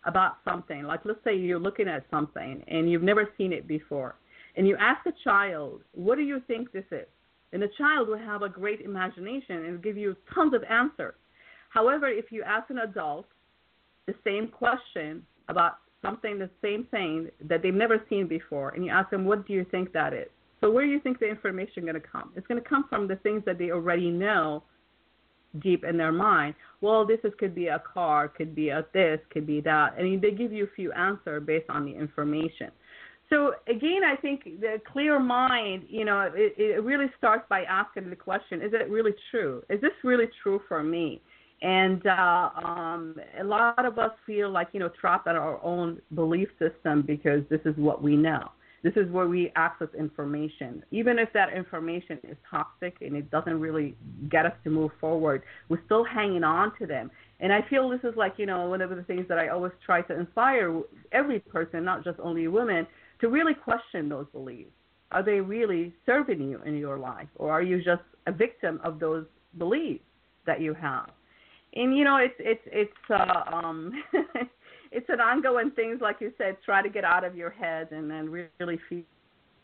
about 0.06 0.38
something, 0.45 0.84
like, 0.84 1.02
let's 1.04 1.19
say 1.24 1.36
you're 1.36 1.60
looking 1.60 1.88
at 1.88 2.06
something 2.10 2.63
and 2.67 2.89
you've 2.89 3.04
never 3.04 3.30
seen 3.38 3.52
it 3.54 3.67
before, 3.67 4.15
and 4.55 4.67
you 4.67 4.75
ask 4.79 5.05
a 5.05 5.13
child, 5.23 5.81
what 5.93 6.15
do 6.15 6.23
you 6.23 6.41
think 6.47 6.71
this 6.71 6.85
is? 6.91 7.07
And 7.53 7.61
the 7.61 7.69
child 7.77 8.07
will 8.07 8.17
have 8.17 8.41
a 8.41 8.49
great 8.49 8.81
imagination 8.81 9.65
and 9.65 9.83
give 9.83 9.97
you 9.97 10.15
tons 10.33 10.53
of 10.53 10.63
answers. 10.63 11.15
However, 11.69 12.07
if 12.07 12.31
you 12.31 12.43
ask 12.43 12.69
an 12.69 12.79
adult 12.79 13.25
the 14.07 14.15
same 14.23 14.47
question 14.47 15.25
about 15.47 15.77
something, 16.01 16.39
the 16.39 16.49
same 16.61 16.85
thing 16.91 17.29
that 17.47 17.61
they've 17.61 17.73
never 17.73 18.01
seen 18.09 18.27
before, 18.27 18.69
and 18.69 18.85
you 18.85 18.91
ask 18.91 19.09
them, 19.09 19.25
what 19.25 19.47
do 19.47 19.53
you 19.53 19.65
think 19.71 19.93
that 19.93 20.13
is? 20.13 20.27
So 20.59 20.69
where 20.69 20.85
do 20.85 20.91
you 20.91 20.99
think 20.99 21.19
the 21.19 21.29
information 21.29 21.83
is 21.83 21.83
going 21.83 22.01
to 22.01 22.07
come? 22.07 22.31
It's 22.35 22.47
going 22.47 22.61
to 22.61 22.67
come 22.67 22.85
from 22.89 23.07
the 23.07 23.15
things 23.17 23.43
that 23.45 23.57
they 23.57 23.71
already 23.71 24.09
know 24.09 24.63
deep 25.59 25.83
in 25.83 25.97
their 25.97 26.11
mind. 26.11 26.55
Well, 26.81 27.05
this 27.05 27.19
is, 27.23 27.33
could 27.37 27.53
be 27.53 27.67
a 27.67 27.81
car, 27.93 28.27
could 28.27 28.55
be 28.55 28.69
a 28.69 28.85
this, 28.93 29.19
could 29.31 29.45
be 29.45 29.59
that. 29.61 29.97
Mean, 29.97 30.21
they 30.21 30.31
give 30.31 30.53
you 30.53 30.65
a 30.65 30.75
few 30.75 30.91
answers 30.93 31.43
based 31.45 31.69
on 31.69 31.85
the 31.85 31.93
information. 31.93 32.71
So 33.31 33.53
again, 33.67 34.03
I 34.03 34.15
think 34.17 34.43
the 34.59 34.81
clear 34.91 35.17
mind, 35.17 35.85
you 35.87 36.03
know, 36.03 36.29
it, 36.33 36.53
it 36.57 36.83
really 36.83 37.07
starts 37.17 37.45
by 37.49 37.63
asking 37.63 38.09
the 38.09 38.15
question: 38.15 38.61
Is 38.61 38.73
it 38.73 38.89
really 38.89 39.13
true? 39.31 39.63
Is 39.69 39.79
this 39.79 39.91
really 40.03 40.29
true 40.43 40.61
for 40.67 40.83
me? 40.83 41.21
And 41.61 42.05
uh, 42.05 42.49
um, 42.63 43.15
a 43.39 43.43
lot 43.43 43.85
of 43.85 43.99
us 43.99 44.11
feel 44.25 44.49
like 44.49 44.69
you 44.73 44.79
know 44.81 44.89
trapped 44.99 45.27
in 45.27 45.35
our 45.35 45.63
own 45.63 46.01
belief 46.13 46.49
system 46.59 47.03
because 47.03 47.43
this 47.49 47.61
is 47.63 47.75
what 47.77 48.03
we 48.03 48.17
know. 48.17 48.49
This 48.83 48.93
is 48.95 49.09
where 49.11 49.27
we 49.27 49.51
access 49.55 49.89
information. 49.97 50.83
Even 50.91 51.19
if 51.19 51.31
that 51.33 51.53
information 51.53 52.17
is 52.23 52.35
toxic 52.49 52.95
and 53.01 53.15
it 53.15 53.29
doesn't 53.29 53.59
really 53.59 53.95
get 54.29 54.45
us 54.45 54.53
to 54.63 54.71
move 54.71 54.91
forward, 54.99 55.43
we're 55.69 55.83
still 55.85 56.03
hanging 56.03 56.43
on 56.43 56.71
to 56.79 56.87
them. 56.87 57.11
And 57.39 57.53
I 57.53 57.61
feel 57.69 57.89
this 57.89 57.99
is 58.03 58.15
like, 58.15 58.33
you 58.37 58.47
know, 58.47 58.67
one 58.67 58.81
of 58.81 58.89
the 58.89 59.03
things 59.03 59.27
that 59.29 59.37
I 59.37 59.49
always 59.49 59.71
try 59.85 60.01
to 60.01 60.19
inspire 60.19 60.81
every 61.11 61.39
person, 61.39 61.83
not 61.85 62.03
just 62.03 62.19
only 62.19 62.47
women, 62.47 62.87
to 63.21 63.29
really 63.29 63.53
question 63.53 64.10
those 64.10 64.25
beliefs. 64.34 64.71
Are 65.12 65.23
they 65.23 65.39
really 65.39 65.93
serving 66.05 66.41
you 66.41 66.62
in 66.65 66.77
your 66.77 66.97
life, 66.97 67.27
or 67.36 67.51
are 67.51 67.62
you 67.62 67.77
just 67.77 68.01
a 68.27 68.31
victim 68.31 68.79
of 68.84 68.99
those 68.99 69.25
beliefs 69.57 70.03
that 70.45 70.62
you 70.62 70.73
have? 70.73 71.10
And 71.73 71.97
you 71.97 72.03
know, 72.03 72.17
it's 72.17 72.36
it's 72.39 72.62
it's 72.65 73.10
uh, 73.10 73.55
um, 73.55 73.91
it's 74.91 75.07
an 75.10 75.19
ongoing 75.19 75.71
thing. 75.71 75.97
Like 76.01 76.17
you 76.19 76.31
said, 76.38 76.57
try 76.65 76.81
to 76.81 76.89
get 76.89 77.03
out 77.03 77.23
of 77.23 77.36
your 77.36 77.49
head 77.49 77.89
and 77.91 78.10
then 78.10 78.29
really 78.29 78.79
feel 78.89 79.03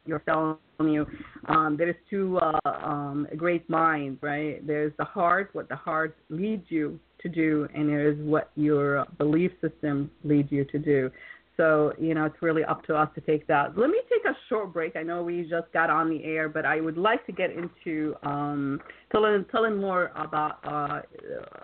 yourself 0.05 0.57
on 0.79 0.91
you. 0.91 1.05
Um, 1.47 1.75
there's 1.77 1.95
two 2.09 2.39
uh, 2.39 2.59
um, 2.65 3.27
great 3.35 3.69
minds, 3.69 4.21
right? 4.21 4.65
There's 4.65 4.93
the 4.97 5.05
heart, 5.05 5.49
what 5.53 5.69
the 5.69 5.75
heart 5.75 6.15
leads 6.29 6.65
you 6.69 6.99
to 7.21 7.29
do, 7.29 7.67
and 7.73 7.89
there's 7.89 8.17
what 8.19 8.51
your 8.55 9.05
belief 9.17 9.51
system 9.61 10.09
leads 10.23 10.51
you 10.51 10.65
to 10.65 10.79
do. 10.79 11.11
So, 11.57 11.91
you 11.99 12.13
know, 12.13 12.25
it's 12.25 12.41
really 12.41 12.63
up 12.63 12.85
to 12.85 12.95
us 12.95 13.09
to 13.15 13.21
take 13.21 13.47
that. 13.47 13.77
Let 13.77 13.89
me 13.89 13.99
take 14.09 14.25
a 14.25 14.37
short 14.47 14.71
break. 14.71 14.95
I 14.95 15.01
know 15.01 15.23
we 15.23 15.41
just 15.41 15.71
got 15.73 15.89
on 15.89 16.09
the 16.09 16.23
air, 16.23 16.47
but 16.47 16.65
I 16.65 16.79
would 16.79 16.97
like 16.97 17.25
to 17.25 17.31
get 17.31 17.49
into 17.51 18.15
um, 18.21 18.79
telling, 19.11 19.43
telling 19.51 19.77
more 19.77 20.11
about 20.15 20.59
uh, 20.63 21.01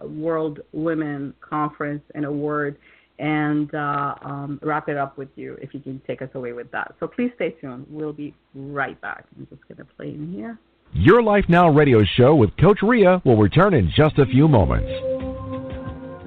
World 0.04 0.62
Women 0.72 1.36
Conference 1.42 2.04
and 2.16 2.26
Award 2.26 2.78
and 3.20 3.74
uh, 3.76 4.16
um, 4.24 4.60
wrap 4.64 4.90
it 4.90 4.98
up 4.98 5.18
with 5.18 5.30
you 5.36 5.58
if 5.62 5.74
you 5.74 5.80
can 5.80 6.02
take 6.08 6.24
us 6.24 6.30
away 6.34 6.54
with 6.54 6.72
that. 6.72 6.96
So 7.00 7.08
please 7.08 7.32
stay 7.36 7.52
tuned. 7.52 7.86
We'll 7.88 8.14
be 8.14 8.34
right 8.56 9.00
back. 9.02 9.26
I'm 9.38 9.48
just 9.48 9.62
going 9.68 9.78
to 9.78 9.86
play 9.96 10.10
in 10.10 10.34
here. 10.34 10.58
Your 10.94 11.22
Life 11.22 11.46
Now 11.48 11.70
radio 11.70 12.04
show 12.04 12.36
with 12.36 12.56
Coach 12.58 12.80
Rea 12.82 13.20
will 13.24 13.38
return 13.38 13.74
in 13.74 13.92
just 13.96 14.18
a 14.18 14.26
few 14.26 14.48
moments. 14.48 14.92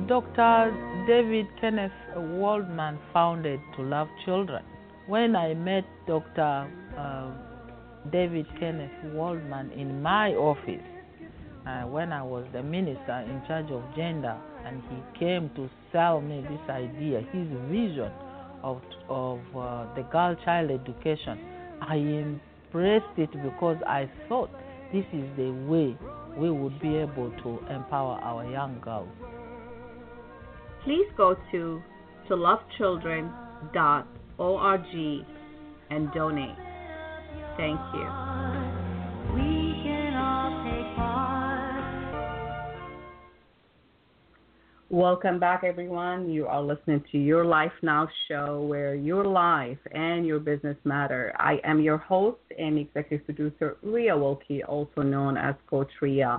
Dr. 0.08 0.95
David 1.06 1.46
Kenneth 1.60 1.92
Waldman 2.16 2.98
founded 3.12 3.60
To 3.76 3.82
Love 3.82 4.08
Children. 4.24 4.64
When 5.06 5.36
I 5.36 5.54
met 5.54 5.84
Dr. 6.08 6.68
Uh, 6.98 7.30
David 8.10 8.44
Kenneth 8.58 8.90
Waldman 9.14 9.70
in 9.70 10.02
my 10.02 10.32
office, 10.32 10.82
uh, 11.64 11.82
when 11.82 12.12
I 12.12 12.24
was 12.24 12.44
the 12.52 12.60
minister 12.60 13.24
in 13.30 13.40
charge 13.46 13.70
of 13.70 13.84
gender, 13.94 14.36
and 14.64 14.82
he 14.90 15.20
came 15.20 15.48
to 15.54 15.70
sell 15.92 16.20
me 16.20 16.40
this 16.40 16.68
idea, 16.68 17.20
his 17.32 17.46
vision 17.70 18.10
of, 18.64 18.82
of 19.08 19.38
uh, 19.54 19.86
the 19.94 20.02
girl 20.10 20.34
child 20.44 20.72
education, 20.72 21.38
I 21.82 21.98
embraced 21.98 23.16
it 23.16 23.30
because 23.44 23.76
I 23.86 24.10
thought 24.28 24.50
this 24.92 25.04
is 25.12 25.24
the 25.36 25.52
way 25.68 25.96
we 26.36 26.50
would 26.50 26.80
be 26.80 26.96
able 26.96 27.30
to 27.44 27.60
empower 27.72 28.18
our 28.22 28.44
young 28.50 28.80
girls 28.80 29.08
please 30.86 31.06
go 31.16 31.36
to 31.50 31.82
tolovechildren.org 32.30 35.24
and 35.90 36.12
donate. 36.12 36.56
Thank 37.56 37.80
you. 37.92 38.06
Welcome 44.88 45.40
back, 45.40 45.64
everyone. 45.64 46.30
You 46.30 46.46
are 46.46 46.62
listening 46.62 47.02
to 47.10 47.18
Your 47.18 47.44
Life 47.44 47.72
Now 47.82 48.08
show 48.28 48.62
where 48.62 48.94
your 48.94 49.24
life 49.24 49.78
and 49.92 50.24
your 50.24 50.38
business 50.38 50.76
matter. 50.84 51.34
I 51.38 51.56
am 51.64 51.80
your 51.80 51.98
host 51.98 52.38
and 52.56 52.78
executive 52.78 53.26
producer, 53.26 53.78
Rea 53.82 54.10
Wilke, 54.10 54.60
also 54.68 55.02
known 55.02 55.36
as 55.36 55.56
Coach 55.68 55.90
Rea. 56.00 56.36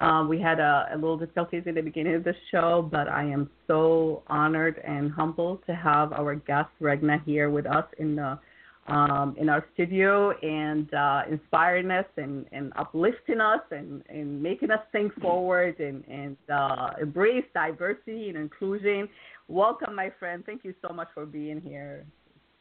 Um, 0.00 0.28
we 0.28 0.40
had 0.40 0.60
a, 0.60 0.90
a, 0.92 0.94
little 0.94 1.16
difficulties 1.16 1.64
in 1.66 1.74
the 1.74 1.82
beginning 1.82 2.14
of 2.14 2.22
the 2.22 2.34
show, 2.52 2.88
but 2.90 3.08
I 3.08 3.24
am 3.24 3.50
so 3.66 4.22
honored 4.28 4.80
and 4.86 5.10
humbled 5.10 5.66
to 5.66 5.74
have 5.74 6.12
our 6.12 6.36
guest 6.36 6.70
Ragne 6.78 7.20
here 7.26 7.50
with 7.50 7.66
us 7.66 7.84
in 7.98 8.14
the 8.16 8.38
um, 8.86 9.36
in 9.38 9.50
our 9.50 9.66
studio 9.74 10.30
and 10.40 10.92
uh, 10.94 11.22
inspiring 11.30 11.90
us 11.90 12.06
and, 12.16 12.46
and 12.52 12.72
uplifting 12.76 13.38
us 13.40 13.60
and, 13.70 14.02
and 14.08 14.42
making 14.42 14.70
us 14.70 14.80
think 14.92 15.12
forward 15.20 15.78
and, 15.78 16.02
and 16.08 16.36
uh, 16.50 16.92
embrace 17.00 17.44
diversity 17.52 18.30
and 18.30 18.38
inclusion. 18.38 19.06
Welcome, 19.46 19.94
my 19.94 20.10
friend. 20.18 20.42
Thank 20.46 20.64
you 20.64 20.74
so 20.80 20.94
much 20.94 21.08
for 21.12 21.26
being 21.26 21.60
here. 21.60 22.06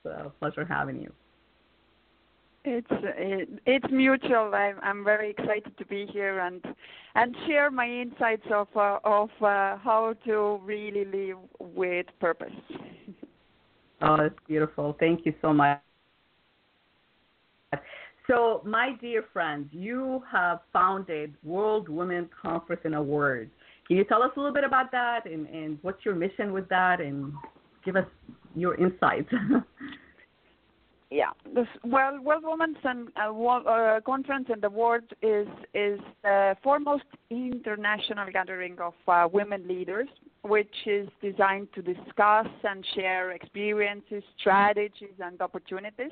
It's 0.04 0.14
a 0.14 0.30
pleasure 0.40 0.66
having 0.66 1.02
you. 1.02 1.14
It's 2.70 2.88
it, 2.92 3.50
it's 3.66 3.86
mutual. 3.92 4.54
I'm 4.54 4.76
I'm 4.84 5.04
very 5.06 5.30
excited 5.32 5.78
to 5.78 5.86
be 5.86 6.06
here 6.12 6.40
and 6.40 6.62
and 7.16 7.36
share 7.48 7.72
my 7.72 7.88
insights 7.90 8.46
of 8.52 8.68
uh, 8.76 9.00
of 9.06 9.30
uh, 9.42 9.78
how 9.78 10.14
to 10.26 10.60
really 10.64 11.06
live 11.06 11.38
with 11.60 12.08
purpose. 12.20 12.52
oh, 14.02 14.18
that's 14.18 14.36
beautiful. 14.50 14.98
Thank 15.00 15.26
you 15.26 15.34
so 15.42 15.54
much. 15.54 15.80
So, 18.30 18.62
my 18.66 18.92
dear 19.00 19.24
friends, 19.32 19.70
you 19.72 20.22
have 20.30 20.60
founded 20.74 21.36
World 21.46 21.88
Women 21.88 22.30
Conference 22.42 22.82
and 22.84 22.96
Awards. 22.96 23.50
Can 23.88 23.96
you 23.96 24.04
tell 24.04 24.22
us 24.22 24.32
a 24.36 24.40
little 24.40 24.54
bit 24.54 24.66
about 24.66 24.92
that 24.92 25.22
and, 25.26 25.48
and 25.48 25.80
what's 25.82 26.04
your 26.04 26.16
mission 26.16 26.52
with 26.52 26.68
that 26.68 27.00
and 27.00 27.32
give 27.86 27.96
us 27.96 28.06
your 28.54 28.76
insights? 28.76 29.30
Yeah. 31.10 31.30
This, 31.56 31.68
well, 31.86 32.20
World 32.22 32.44
Women's 32.46 32.78
and, 32.84 33.08
uh, 33.16 33.32
uh, 33.32 34.02
Conference 34.02 34.48
and 34.50 34.64
Award 34.64 35.06
is 35.22 35.48
is 35.74 36.00
the 36.24 36.56
foremost 36.62 37.06
international 37.30 38.28
gathering 38.32 38.78
of 38.80 38.94
uh, 39.08 39.28
women 39.32 39.66
leaders, 39.68 40.10
which 40.42 40.76
is 40.86 41.08
designed 41.22 41.70
to 41.76 41.82
discuss 41.82 42.48
and 42.64 42.86
share 42.94 43.32
experiences, 43.32 44.22
strategies, 44.38 45.16
and 45.20 45.42
opportunities 45.42 46.12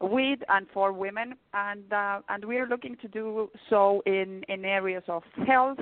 with 0.00 0.38
and 0.48 0.66
for 0.72 0.92
women, 0.92 1.34
and 1.52 1.92
uh, 1.92 2.20
and 2.28 2.44
we 2.44 2.58
are 2.58 2.68
looking 2.68 2.96
to 3.02 3.08
do 3.08 3.50
so 3.68 4.00
in 4.06 4.44
in 4.48 4.64
areas 4.64 5.02
of 5.08 5.24
health, 5.46 5.78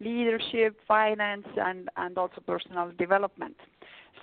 leadership, 0.00 0.76
finance, 0.88 1.46
and 1.56 1.88
and 1.96 2.18
also 2.18 2.40
personal 2.44 2.90
development. 2.98 3.56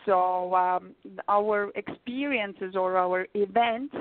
So 0.06 0.54
um, 0.56 0.96
our 1.28 1.72
experiences 1.76 2.76
or 2.76 2.98
our 2.98 3.28
events 3.34 3.96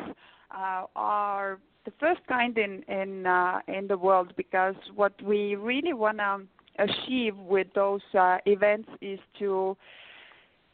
uh, 0.50 0.84
are 0.96 1.58
the 1.84 1.92
first 1.98 2.20
kind 2.28 2.56
in 2.58 2.82
in 2.88 3.26
uh, 3.26 3.60
in 3.68 3.86
the 3.86 3.96
world 3.96 4.32
because 4.36 4.74
what 4.94 5.12
we 5.22 5.54
really 5.54 5.92
want 5.92 6.18
to 6.18 6.42
achieve 6.78 7.36
with 7.36 7.66
those 7.74 8.00
uh, 8.18 8.38
events 8.46 8.88
is 9.00 9.18
to 9.38 9.76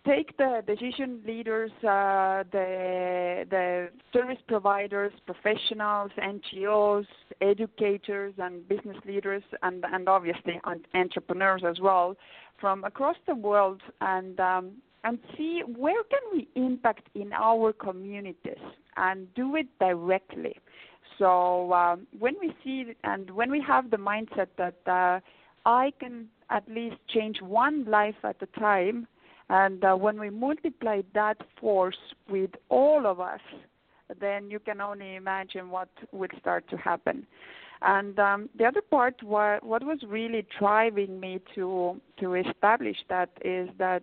take 0.07 0.37
the 0.37 0.63
decision 0.67 1.21
leaders, 1.27 1.71
uh, 1.83 2.45
the 2.53 3.45
the 3.51 3.89
service 4.13 4.39
providers, 4.47 5.13
professionals, 5.27 6.11
NGOs, 6.19 7.07
educators, 7.41 8.35
and 8.39 8.67
business 8.69 8.97
leaders, 9.05 9.43
and 9.63 9.85
and 9.93 10.09
obviously 10.09 10.61
entrepreneurs 10.95 11.63
as 11.67 11.81
well, 11.81 12.17
from 12.61 12.85
across 12.85 13.17
the 13.27 13.35
world, 13.35 13.83
and 14.01 14.39
um, 14.41 14.73
and 15.07 15.21
see 15.37 15.63
where 15.65 16.03
can 16.11 16.21
we 16.33 16.49
impact 16.57 17.09
in 17.15 17.33
our 17.33 17.73
communities 17.73 18.65
and 18.97 19.33
do 19.35 19.55
it 19.55 19.69
directly. 19.79 20.57
So 21.17 21.73
um, 21.73 22.09
when 22.19 22.35
we 22.41 22.53
see 22.65 22.93
and 23.05 23.31
when 23.31 23.49
we 23.53 23.61
have 23.61 23.93
the 23.93 23.99
mindset 23.99 24.49
that 24.59 24.81
uh, 24.87 25.21
I 25.65 25.93
can 26.01 26.27
at 26.51 26.65
least 26.69 26.97
change 27.09 27.41
one 27.41 27.85
life 27.85 28.17
at 28.25 28.37
a 28.43 28.47
time, 28.59 29.07
and 29.49 29.85
uh, 29.85 29.95
when 29.95 30.19
we 30.19 30.29
multiply 30.29 31.03
that 31.15 31.39
force 31.61 32.03
with 32.29 32.51
all 32.69 33.07
of 33.07 33.21
us, 33.21 33.41
then 34.21 34.51
you 34.51 34.59
can 34.59 34.81
only 34.81 35.15
imagine 35.15 35.71
what 35.71 35.89
would 36.11 36.33
start 36.41 36.69
to 36.71 36.77
happen. 36.77 37.25
And 37.83 38.19
um, 38.19 38.49
the 38.59 38.65
other 38.65 38.81
part, 38.81 39.23
what, 39.23 39.63
what 39.63 39.85
was 39.85 39.99
really 40.09 40.47
driving 40.59 41.21
me 41.21 41.41
to 41.55 42.01
to 42.19 42.35
establish 42.35 42.97
that 43.09 43.31
is 43.45 43.69
that 43.79 44.03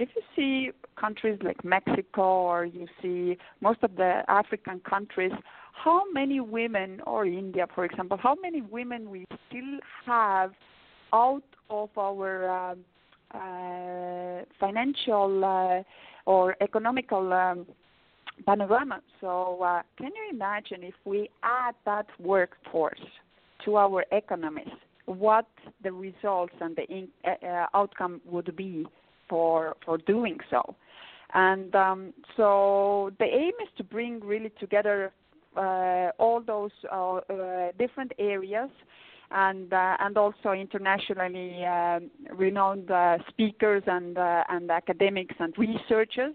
if 0.00 0.08
you 0.16 0.22
see 0.34 0.70
countries 0.98 1.38
like 1.42 1.62
Mexico 1.64 2.22
or 2.22 2.64
you 2.64 2.86
see 3.00 3.36
most 3.60 3.80
of 3.82 3.94
the 3.96 4.22
African 4.28 4.80
countries 4.80 5.32
how 5.72 6.02
many 6.12 6.40
women, 6.40 7.00
or 7.06 7.24
India, 7.24 7.66
for 7.74 7.84
example, 7.84 8.18
how 8.20 8.36
many 8.42 8.60
women 8.60 9.10
we 9.10 9.24
still 9.48 9.78
have 10.04 10.52
out 11.12 11.42
of 11.70 11.90
our 11.96 12.50
um, 12.50 12.78
uh, 13.34 14.44
financial 14.58 15.44
uh, 15.44 15.82
or 16.30 16.56
economical 16.60 17.32
um, 17.32 17.66
panorama. 18.46 19.00
So, 19.20 19.62
uh, 19.62 19.82
can 19.96 20.08
you 20.08 20.28
imagine 20.30 20.82
if 20.82 20.94
we 21.04 21.30
add 21.42 21.74
that 21.86 22.06
workforce 22.18 23.00
to 23.64 23.76
our 23.76 24.04
economies, 24.12 24.68
what 25.06 25.46
the 25.82 25.92
results 25.92 26.54
and 26.60 26.76
the 26.76 26.82
in, 26.90 27.08
uh, 27.24 27.46
uh, 27.46 27.66
outcome 27.74 28.20
would 28.26 28.54
be 28.56 28.86
for 29.30 29.76
for 29.84 29.96
doing 29.98 30.38
so? 30.50 30.74
And 31.32 31.74
um, 31.76 32.12
so, 32.36 33.12
the 33.20 33.24
aim 33.24 33.52
is 33.62 33.68
to 33.78 33.84
bring 33.84 34.20
really 34.20 34.52
together 34.58 35.12
uh, 35.56 36.10
all 36.18 36.42
those 36.44 36.72
different 37.78 38.12
areas 38.18 38.70
and 39.30 39.72
uh, 39.72 39.96
and 40.00 40.16
also 40.16 40.52
internationally 40.52 41.64
uh, 41.64 42.00
renowned 42.34 42.90
uh, 42.90 43.18
speakers 43.28 43.82
and 43.86 44.18
uh, 44.18 44.44
and 44.48 44.70
academics 44.70 45.34
and 45.38 45.54
researchers, 45.56 46.34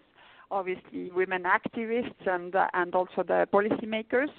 obviously 0.51 1.11
women 1.11 1.43
activists 1.43 2.25
and 2.25 2.55
uh, 2.55 2.67
and 2.73 2.95
also 2.95 3.23
the 3.23 3.47
policymakers, 3.53 4.29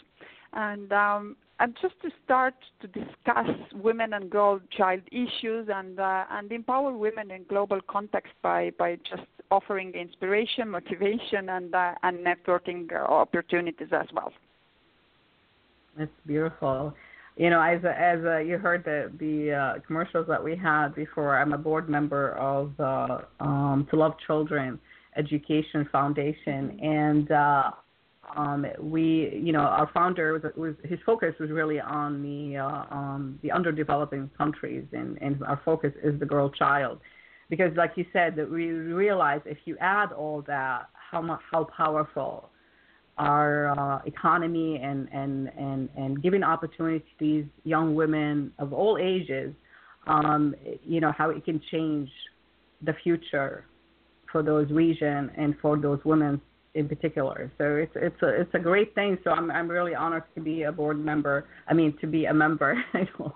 and 0.55 0.93
um, 0.93 1.37
and 1.59 1.77
just 1.81 1.95
to 2.03 2.11
start 2.25 2.55
to 2.81 2.87
discuss 2.89 3.49
women 3.75 4.13
and 4.13 4.31
girl 4.31 4.61
child 4.77 5.01
issues 5.11 5.69
and 5.73 5.99
uh, 5.99 6.25
and 6.31 6.53
empower 6.53 6.93
women 6.93 7.31
in 7.31 7.45
global 7.49 7.81
context 7.89 8.33
by 8.43 8.71
by 8.79 8.97
just 9.09 9.27
offering 9.51 9.93
inspiration, 9.95 10.69
motivation, 10.69 11.49
and 11.49 11.75
and 12.03 12.19
networking 12.25 12.93
opportunities 12.93 13.89
as 13.93 14.07
well. 14.13 14.33
That's 15.97 16.11
beautiful 16.27 16.95
you 17.37 17.51
know, 17.51 17.61
as 17.61 17.85
a, 17.85 18.01
as 18.01 18.25
a, 18.25 18.43
you 18.43 18.57
heard 18.57 18.83
the 18.85 19.13
the 19.19 19.53
uh, 19.53 19.81
commercials 19.87 20.27
that 20.27 20.43
we 20.43 20.57
had 20.57 20.95
before. 20.95 21.39
I'm 21.39 21.53
a 21.53 21.59
board 21.59 21.89
member 21.89 22.33
of 22.33 22.73
uh, 22.81 23.19
um, 23.41 23.87
To 23.91 23.97
Love 23.97 24.15
Children 24.27 24.81
Education 25.17 25.87
Foundation, 25.93 26.79
and 26.81 27.31
uh, 27.31 27.71
um, 28.35 28.67
we, 28.81 29.41
you 29.43 29.53
know, 29.53 29.61
our 29.61 29.91
founder 29.93 30.33
was, 30.33 30.43
was 30.57 30.75
his 30.85 30.99
focus 31.07 31.35
was 31.39 31.51
really 31.51 31.81
on 31.81 32.23
the 32.23 32.59
uh, 32.59 32.85
um, 32.91 33.39
the 33.43 33.53
underdeveloping 33.53 34.31
countries, 34.37 34.85
and 34.93 35.19
and 35.21 35.43
our 35.45 35.61
focus 35.65 35.93
is 36.03 36.19
the 36.19 36.27
girl 36.27 36.51
child, 36.51 37.01
because 37.49 37.71
like 37.77 37.93
you 37.97 38.05
said, 38.13 38.35
that 38.37 38.51
we 38.51 38.67
realize 38.67 39.41
if 39.45 39.59
you 39.65 39.77
add 39.81 40.13
all 40.13 40.43
that, 40.47 40.89
how 40.93 41.23
much 41.23 41.41
how 41.51 41.65
powerful 41.65 42.51
our 43.19 43.69
uh, 43.79 44.03
economy 44.05 44.81
and, 44.83 45.09
and, 45.13 45.51
and, 45.59 45.89
and 45.97 46.23
giving 46.23 46.43
opportunity 46.43 46.99
to 46.99 47.05
these 47.19 47.45
young 47.65 47.95
women 47.95 48.53
of 48.59 48.73
all 48.73 48.99
ages, 49.01 49.55
um, 50.07 50.55
you 50.85 51.01
know, 51.01 51.13
how 51.17 51.31
it 51.31 51.45
can 51.45 51.61
change 51.71 52.11
the 52.83 52.93
future 53.03 53.65
for 54.31 54.43
those 54.43 54.71
region 54.71 55.31
and 55.37 55.55
for 55.63 55.79
those 55.79 55.99
women 56.05 56.41
in 56.77 56.89
particular. 56.89 57.51
So 57.59 57.77
it's 57.77 57.93
it's 57.97 58.23
a 58.23 58.29
it's 58.41 58.55
a 58.55 58.59
great 58.59 58.95
thing. 58.95 59.19
So 59.25 59.31
I'm 59.31 59.51
I'm 59.51 59.69
really 59.69 59.95
honored 59.95 60.25
to 60.35 60.41
be 60.41 60.65
a 60.65 60.73
board 60.73 61.03
member. 61.03 61.47
I 61.67 61.75
mean 61.75 61.97
to 62.01 62.07
be 62.07 62.27
a 62.27 62.35
member. 62.35 62.75
I 62.95 63.01
know 63.19 63.35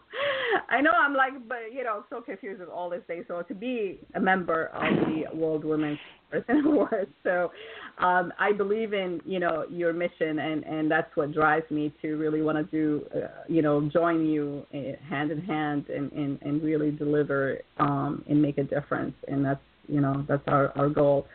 I 0.68 0.80
know 0.80 0.90
I'm 0.92 1.14
like 1.14 1.32
but 1.48 1.72
you 1.72 1.82
know 1.82 2.04
so 2.10 2.20
confused 2.20 2.60
with 2.60 2.68
all 2.68 2.90
this 2.90 3.02
things. 3.06 3.24
So 3.28 3.42
to 3.42 3.54
be 3.54 4.00
a 4.14 4.20
member 4.20 4.66
of 4.66 4.82
the 5.06 5.24
World 5.34 5.64
Women's 5.64 5.98
Person 6.30 6.62
Award. 6.66 7.08
So 7.24 7.50
um, 7.98 8.32
I 8.38 8.52
believe 8.52 8.92
in 8.92 9.20
you 9.24 9.40
know 9.40 9.64
your 9.70 9.94
mission 9.94 10.38
and 10.38 10.62
and 10.64 10.90
that's 10.90 11.10
what 11.16 11.32
drives 11.32 11.68
me 11.70 11.94
to 12.02 12.16
really 12.16 12.42
want 12.42 12.58
to 12.58 12.64
do 12.64 13.06
uh, 13.16 13.28
you 13.48 13.62
know 13.62 13.88
join 13.90 14.26
you 14.26 14.66
uh, 14.74 15.02
hand 15.08 15.30
in 15.30 15.40
hand 15.40 15.86
and 15.88 16.12
and 16.12 16.38
and 16.42 16.62
really 16.62 16.90
deliver 16.90 17.58
um, 17.78 18.22
and 18.28 18.40
make 18.40 18.58
a 18.58 18.64
difference. 18.64 19.14
And 19.28 19.42
that's 19.42 19.62
you 19.88 20.02
know 20.02 20.26
that's 20.28 20.46
our 20.46 20.76
our 20.76 20.90
goal. 20.90 21.26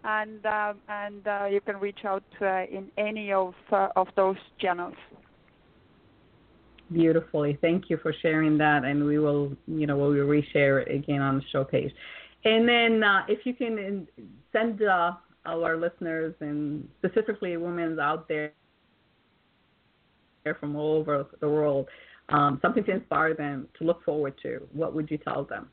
and 0.04 0.46
uh, 0.46 0.74
and 0.88 1.28
uh, 1.28 1.46
you 1.52 1.62
can 1.62 1.78
reach 1.78 2.06
out 2.06 2.24
uh, 2.42 2.64
in 2.72 2.90
any 2.98 3.34
of 3.34 3.54
of 3.72 4.08
those 4.16 4.38
channels. 4.60 4.96
Beautifully, 6.92 7.58
thank 7.62 7.90
you 7.90 7.98
for 7.98 8.14
sharing 8.22 8.58
that, 8.58 8.84
and 8.84 9.06
we 9.06 9.20
will, 9.20 9.56
you 9.68 9.86
know, 9.86 9.96
we 9.98 10.20
will 10.20 10.28
reshare 10.28 10.82
it 10.82 10.92
again 10.92 11.22
on 11.22 11.36
the 11.36 11.44
showcase. 11.52 11.92
And 12.46 12.68
then 12.68 13.04
uh, 13.04 13.26
if 13.28 13.46
you 13.46 13.54
can 13.54 14.08
send 14.52 14.82
uh, 14.82 15.14
our 15.46 15.78
listeners 15.78 16.34
and 16.40 16.88
specifically 17.00 17.58
women 17.58 18.00
out 18.00 18.28
there 18.28 18.54
from 20.60 20.76
all 20.76 20.96
over 20.96 21.28
the 21.42 21.50
world 21.50 21.88
um, 22.30 22.60
something 22.62 22.84
to 22.86 22.92
inspire 22.92 23.34
them 23.34 23.68
to 23.78 23.84
look 23.84 24.04
forward 24.04 24.36
to, 24.44 24.68
what 24.72 24.94
would 24.94 25.10
you 25.10 25.18
tell 25.18 25.44
them? 25.44 25.68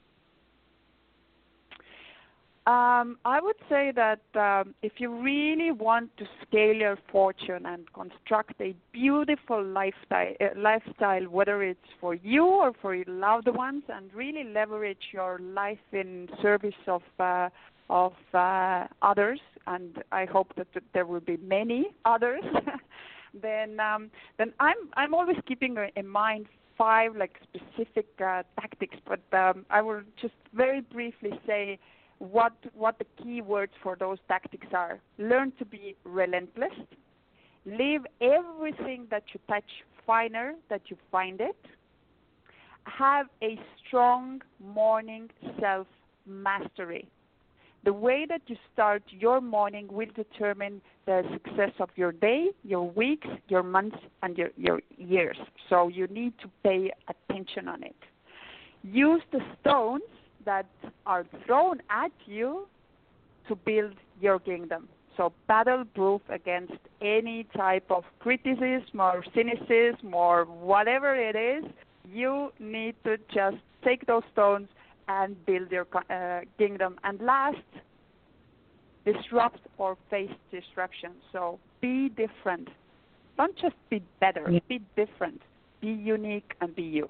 Um, 2.67 3.19
I 3.25 3.41
would 3.41 3.57
say 3.69 3.93
that 3.95 4.23
um, 4.35 4.75
if 4.83 4.95
you 4.99 5.23
really 5.23 5.71
want 5.71 6.11
to 6.17 6.25
scale 6.43 6.75
your 6.75 6.99
fortune 7.13 7.65
and 7.65 7.93
construct 7.93 8.61
a 8.61 8.75
beautiful 8.93 9.65
lifestyle, 9.65 10.35
uh, 10.41 10.47
lifestyle, 10.57 11.23
whether 11.31 11.63
it's 11.63 11.79
for 12.01 12.15
you 12.15 12.45
or 12.45 12.73
for 12.83 12.93
your 12.97 13.05
loved 13.07 13.47
ones, 13.47 13.85
and 13.89 14.13
really 14.13 14.43
leverage 14.43 15.13
your 15.13 15.39
life 15.39 15.79
in 15.93 16.29
service 16.43 16.75
of 16.89 17.03
uh, 17.21 17.51
of 17.89 18.15
uh, 18.35 18.89
others, 19.01 19.39
and 19.69 20.03
I 20.11 20.25
hope 20.25 20.53
that 20.57 20.67
there 20.93 21.07
will 21.07 21.21
be 21.21 21.37
many 21.37 21.95
others. 22.05 22.43
then 23.43 23.79
um, 23.79 24.11
then 24.39 24.53
I'm 24.59 24.91
I'm 24.97 25.15
always 25.15 25.37
keeping 25.47 25.77
in 25.95 26.09
mind 26.09 26.47
five 26.77 27.15
like 27.15 27.39
specific 27.45 28.09
uh, 28.21 28.43
tactics, 28.61 28.97
but 29.07 29.21
um, 29.33 29.65
I 29.71 29.83
will 29.83 30.03
just 30.21 30.35
very 30.53 30.81
briefly 30.81 31.39
say 31.47 31.79
what 32.19 32.55
what 32.75 32.99
the 32.99 33.07
key 33.23 33.43
words 33.43 33.73
for 33.83 33.97
those 33.97 34.19
tactics 34.29 34.69
are. 34.73 34.99
Learn 35.19 35.53
to 35.59 35.65
be 35.65 35.95
relentless. 36.05 36.73
Leave 37.67 38.03
everything 38.21 39.07
that 39.11 39.25
you 39.33 39.41
touch 39.49 39.65
finer 40.07 40.55
that 40.71 40.83
you 40.87 40.97
find 41.11 41.41
it. 41.41 41.57
Have 42.85 43.27
a 43.43 43.59
strong 43.87 44.41
morning 44.61 45.29
self 45.61 45.87
mastery. 46.27 47.09
The 47.85 47.93
way 47.93 48.27
that 48.29 48.43
you 48.47 48.57
start 48.73 49.03
your 49.11 49.41
morning 49.41 49.87
will 49.89 50.09
determine 50.17 50.81
the 51.07 51.23
success 51.33 51.71
of 51.79 51.89
your 51.95 52.11
day, 52.11 52.49
your 52.65 52.91
weeks, 52.91 53.29
your 53.49 53.63
months, 53.63 53.97
and 54.25 54.37
your, 54.37 54.51
your 54.57 54.81
years. 54.97 55.37
So 55.69 55.87
you 55.87 56.09
need 56.09 56.33
to 56.43 56.51
pay 56.65 56.91
attention 57.09 57.69
on 57.69 57.85
it. 57.85 57.95
Use 58.83 59.23
the 59.31 59.39
stones 59.61 60.03
that 60.47 60.67
are 61.05 61.27
thrown 61.45 61.83
at 61.91 62.13
you 62.25 62.67
to 63.49 63.55
build 63.55 63.95
your 64.21 64.39
kingdom. 64.39 64.89
So 65.17 65.33
battle 65.47 65.85
proof 65.95 66.21
against 66.29 66.75
any 67.01 67.47
type 67.57 67.91
of 67.91 68.05
criticism 68.21 69.01
or 69.01 69.25
cynicism 69.35 70.15
or 70.15 70.45
whatever 70.45 71.15
it 71.15 71.37
is. 71.37 71.71
You 72.11 72.53
need 72.59 72.95
to 73.05 73.19
just 73.33 73.57
take 73.85 74.07
those 74.07 74.23
stones 74.33 74.69
and 75.09 75.37
build 75.47 75.71
your 75.71 75.87
uh, 76.11 76.41
kingdom. 76.59 76.99
And 77.05 77.21
last, 77.21 77.57
disrupt 79.05 79.61
or 79.79 79.97
face 80.11 80.31
disruption. 80.51 81.13
So 81.33 81.59
be 81.81 82.09
different. 82.11 82.69
Don't 83.37 83.57
just 83.57 83.77
be 83.91 84.03
better, 84.21 84.49
yeah. 84.51 84.61
be 84.69 84.81
different. 84.97 85.41
Be 85.81 85.89
unique 85.89 86.55
and 86.61 86.75
be 86.75 86.83
you. 86.83 87.09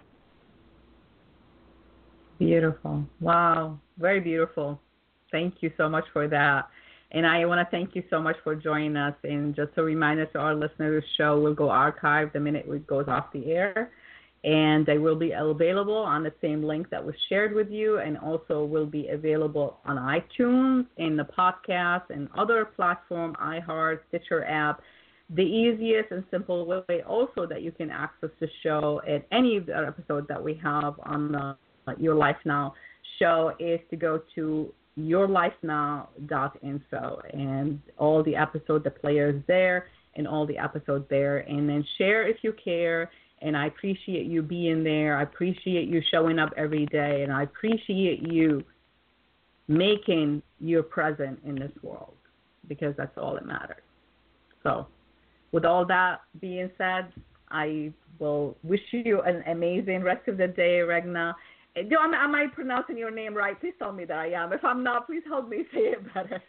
Beautiful. 2.39 3.05
Wow. 3.21 3.79
Very 3.99 4.21
beautiful. 4.21 4.81
Thank 5.33 5.55
you 5.61 5.73
so 5.77 5.89
much 5.89 6.05
for 6.13 6.29
that. 6.29 6.69
And 7.13 7.27
I 7.27 7.45
want 7.47 7.67
to 7.67 7.71
thank 7.71 7.95
you 7.95 8.03
so 8.11 8.21
much 8.21 8.37
for 8.45 8.55
joining 8.55 8.97
us. 8.97 9.15
And 9.25 9.55
just 9.55 9.71
a 9.77 9.83
reminder 9.83 10.27
to 10.27 10.39
our 10.39 10.55
listeners, 10.55 11.03
the 11.03 11.23
show 11.23 11.41
will 11.41 11.55
go 11.55 11.69
archived 11.69 12.33
the 12.33 12.41
minute 12.41 12.67
it 12.69 12.87
goes 12.87 13.07
off 13.09 13.33
the 13.33 13.53
air. 13.53 13.91
And 14.45 14.85
they 14.87 14.99
will 14.99 15.17
be 15.17 15.33
available 15.33 15.97
on 15.97 16.23
the 16.23 16.33
same 16.41 16.63
link 16.63 16.91
that 16.91 17.05
was 17.05 17.15
shared 17.29 17.53
with 17.55 17.71
you, 17.71 17.99
and 17.99 18.17
also 18.19 18.65
will 18.65 18.87
be 18.87 19.09
available 19.09 19.79
on 19.85 19.97
iTunes, 19.97 20.87
in 20.99 21.17
the 21.17 21.25
podcast, 21.25 22.11
and 22.11 22.29
other 22.37 22.65
platform, 22.65 23.35
iHeart, 23.43 24.01
Stitcher 24.09 24.45
app. 24.45 24.83
The 25.31 25.43
easiest 25.43 26.13
and 26.13 26.23
simple 26.31 26.65
way 26.67 27.03
also 27.03 27.47
that 27.47 27.63
you 27.63 27.73
can 27.73 27.91
access 27.91 28.31
the 28.39 28.49
show 28.63 29.01
at 29.09 29.27
any 29.33 29.57
of 29.57 29.67
the 29.67 29.77
episodes 29.77 30.29
that 30.29 30.43
we 30.43 30.55
have 30.63 30.95
on 31.03 31.33
the 31.33 31.57
Your 31.99 32.15
Life 32.15 32.37
Now 32.45 32.75
show 33.19 33.53
is 33.59 33.81
to 33.91 33.97
go 33.97 34.21
to 34.35 34.73
yourlifenow.info 34.99 37.23
and 37.33 37.81
all 37.99 38.23
the 38.23 38.37
episode, 38.37 38.85
the 38.85 38.91
players 38.91 39.43
there, 39.47 39.87
and 40.15 40.27
all 40.27 40.47
the 40.47 40.59
episodes 40.59 41.05
there. 41.11 41.39
And 41.39 41.69
then 41.69 41.85
share 41.99 42.27
if 42.27 42.39
you 42.43 42.55
care. 42.63 43.11
And 43.43 43.57
I 43.57 43.67
appreciate 43.67 44.27
you 44.27 44.43
being 44.43 44.83
there. 44.83 45.19
I 45.19 45.23
appreciate 45.23 45.89
you 45.89 46.01
showing 46.11 46.39
up 46.39 46.53
every 46.57 46.87
day. 46.87 47.23
And 47.23 47.33
I 47.33 47.43
appreciate 47.43 48.23
you 48.23 48.65
making 49.69 50.43
your 50.61 50.83
present 50.83 51.39
in 51.45 51.57
this 51.57 51.73
world 51.83 52.15
because 52.69 52.95
that's 52.97 53.17
all 53.19 53.35
that 53.35 53.47
matters. 53.47 53.83
So, 54.63 54.87
with 55.53 55.65
all 55.65 55.85
that 55.87 56.21
being 56.41 56.71
said, 56.79 57.13
I 57.51 57.93
will 58.19 58.57
wish 58.63 58.81
you 58.91 59.21
an 59.23 59.43
amazing 59.47 60.03
rest 60.03 60.27
of 60.29 60.39
the 60.39 60.49
day, 60.49 60.81
Regna. 60.81 61.37
Do 61.83 61.97
am, 62.01 62.15
am 62.15 62.35
I 62.35 62.47
pronouncing 62.53 62.97
your 62.97 63.11
name 63.11 63.35
right? 63.35 63.59
Please 63.61 63.75
tell 63.79 63.93
me 63.93 64.05
that 64.07 64.19
I 64.19 64.29
am. 64.33 64.53
If 64.53 64.65
I'm 64.65 64.83
not, 64.83 65.07
please 65.07 65.23
help 65.27 65.49
me 65.49 65.65
say 65.73 65.81
it 65.81 66.15
better. 66.15 66.43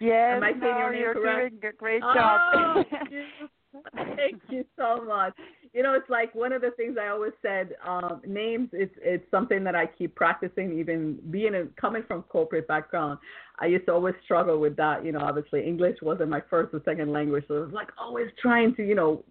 Yes, 0.00 0.36
am 0.36 0.42
I 0.42 0.50
saying 0.50 0.60
no, 0.60 0.78
your 0.78 0.92
name 0.92 1.00
you're 1.00 1.14
correct? 1.14 1.60
doing 1.60 1.72
a 1.72 1.76
great 1.76 2.02
oh, 2.04 2.14
job. 2.14 2.86
Thank 4.16 4.42
you 4.48 4.64
so 4.76 5.02
much. 5.04 5.34
You 5.72 5.82
know, 5.82 5.94
it's 5.94 6.10
like 6.10 6.34
one 6.34 6.52
of 6.52 6.60
the 6.60 6.72
things 6.72 6.96
I 7.00 7.08
always 7.08 7.32
said. 7.40 7.76
Um, 7.86 8.20
names, 8.26 8.68
it's 8.72 8.94
it's 9.00 9.24
something 9.30 9.64
that 9.64 9.74
I 9.74 9.86
keep 9.86 10.14
practicing. 10.14 10.78
Even 10.78 11.18
being 11.30 11.54
a, 11.54 11.64
coming 11.80 12.02
from 12.06 12.22
corporate 12.24 12.68
background, 12.68 13.18
I 13.60 13.66
used 13.66 13.86
to 13.86 13.92
always 13.92 14.14
struggle 14.24 14.58
with 14.58 14.76
that. 14.76 15.04
You 15.04 15.12
know, 15.12 15.20
obviously 15.20 15.66
English 15.66 15.98
wasn't 16.02 16.28
my 16.28 16.42
first 16.50 16.74
or 16.74 16.82
second 16.84 17.12
language, 17.12 17.44
so 17.48 17.58
it 17.58 17.66
was 17.66 17.72
like 17.72 17.88
always 17.96 18.28
trying 18.40 18.74
to, 18.76 18.86
you 18.86 18.94
know, 18.94 19.24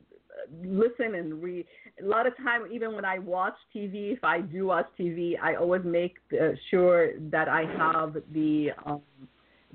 listen 0.64 1.16
and 1.16 1.42
read. 1.42 1.66
A 2.02 2.06
lot 2.06 2.28
of 2.28 2.36
time, 2.38 2.64
even 2.72 2.96
when 2.96 3.06
I 3.06 3.20
watch 3.20 3.56
TV, 3.76 4.14
if 4.14 4.24
I 4.24 4.42
do 4.42 4.68
watch 4.68 4.88
TV, 5.00 5.36
I 5.42 5.56
always 5.56 5.84
make 5.84 6.18
uh, 6.34 6.50
sure 6.70 7.18
that 7.32 7.48
I 7.48 7.64
have 7.78 8.16
the 8.34 8.70
um, 8.86 9.02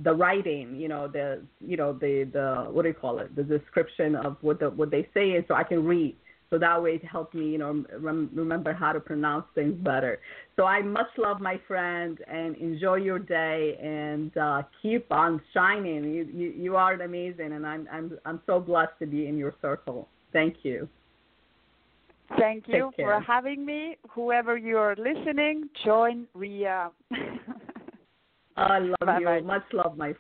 the 0.03 0.13
writing, 0.13 0.77
you 0.77 0.89
know, 0.89 1.09
the 1.09 1.43
you 1.61 1.77
know 1.77 1.93
the 1.93 2.29
the 2.33 2.71
what 2.71 2.83
do 2.83 2.89
you 2.89 2.95
call 2.95 3.19
it, 3.19 3.35
the 3.35 3.43
description 3.43 4.15
of 4.15 4.37
what 4.41 4.61
the 4.61 4.71
what 4.71 4.91
they 4.91 5.09
say 5.15 5.31
is, 5.31 5.45
so 5.49 5.55
I 5.55 5.65
can 5.65 5.85
read. 5.85 6.17
So 6.51 6.59
that 6.59 6.81
way 6.81 6.91
it 6.93 7.05
helped 7.05 7.35
me, 7.35 7.47
you 7.49 7.59
know, 7.59 7.85
rem- 7.99 8.31
remember 8.33 8.73
how 8.73 8.93
to 8.93 9.01
pronounce 9.01 9.47
things 9.57 9.75
better. 9.83 10.21
So 10.55 10.65
I 10.65 10.81
much 10.81 11.09
love 11.19 11.41
my 11.41 11.61
friend 11.67 12.19
and 12.29 12.55
enjoy 12.57 12.97
your 12.97 13.19
day 13.19 13.77
and 13.83 14.37
uh, 14.37 14.63
keep 14.81 15.11
on 15.11 15.41
shining. 15.53 16.05
You, 16.05 16.29
you 16.33 16.49
you 16.57 16.77
are 16.77 16.95
amazing, 16.95 17.53
and 17.53 17.67
I'm 17.67 17.89
I'm 17.91 18.19
I'm 18.25 18.41
so 18.47 18.61
blessed 18.61 18.93
to 19.01 19.07
be 19.07 19.27
in 19.27 19.37
your 19.37 19.55
circle. 19.61 20.09
Thank 20.37 20.57
you. 20.65 20.87
Thank 22.39 22.69
you 22.69 22.93
for 22.95 23.21
having 23.27 23.65
me. 23.65 23.97
Whoever 24.11 24.59
you're 24.59 24.95
listening, 24.97 25.71
join 25.83 26.27
Rea. 26.35 26.67
I 28.59 28.81
love 28.81 28.97
Bye-bye. 29.01 29.39
you. 29.39 29.45
Much 29.45 29.63
love, 29.73 29.97
my 29.97 30.09
friend. 30.09 30.19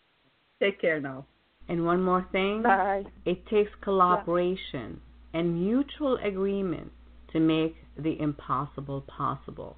Take 0.59 0.81
care 0.81 1.03
now. 1.03 1.27
And 1.69 1.85
one 1.85 2.03
more 2.03 2.27
thing. 2.33 2.63
Bye. 2.63 3.03
It 3.27 3.47
takes 3.49 3.71
collaboration 3.83 5.01
yeah. 5.35 5.41
and 5.41 5.61
mutual 5.61 6.17
agreement 6.25 6.93
to 7.35 7.39
make 7.39 7.77
the 7.99 8.19
impossible 8.19 9.03
possible. 9.03 9.77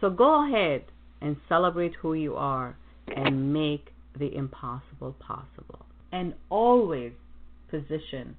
So 0.00 0.10
go 0.10 0.46
ahead 0.46 0.84
and 1.20 1.36
celebrate 1.48 1.94
who 2.00 2.14
you 2.14 2.36
are 2.36 2.76
and 3.16 3.52
make 3.52 3.88
the 4.16 4.32
impossible 4.32 5.16
possible. 5.18 5.86
And 6.12 6.34
always 6.50 7.14
position 7.68 8.36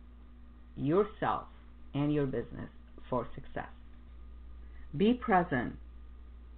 yourself 0.77 1.45
and 1.93 2.13
your 2.13 2.25
business 2.25 2.69
for 3.09 3.27
success. 3.35 3.69
Be 4.95 5.13
present. 5.13 5.75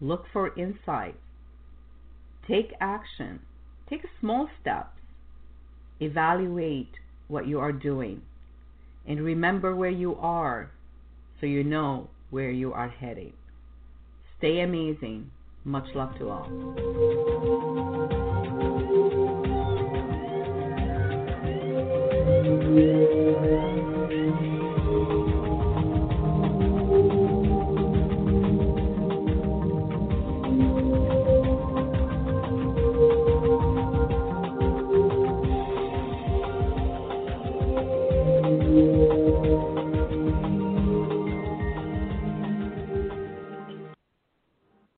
Look 0.01 0.25
for 0.31 0.57
insight. 0.57 1.15
Take 2.47 2.73
action. 2.79 3.39
Take 3.89 4.01
small 4.19 4.47
steps. 4.61 4.99
Evaluate 5.99 6.93
what 7.27 7.47
you 7.47 7.59
are 7.59 7.71
doing. 7.71 8.21
And 9.07 9.21
remember 9.21 9.75
where 9.75 9.89
you 9.89 10.15
are 10.15 10.71
so 11.39 11.45
you 11.45 11.63
know 11.63 12.09
where 12.29 12.51
you 12.51 12.73
are 12.73 12.89
heading. 12.89 13.33
Stay 14.37 14.61
amazing. 14.61 15.31
Much 15.63 15.87
love 15.95 16.17
to 16.17 16.29
all. 16.29 17.98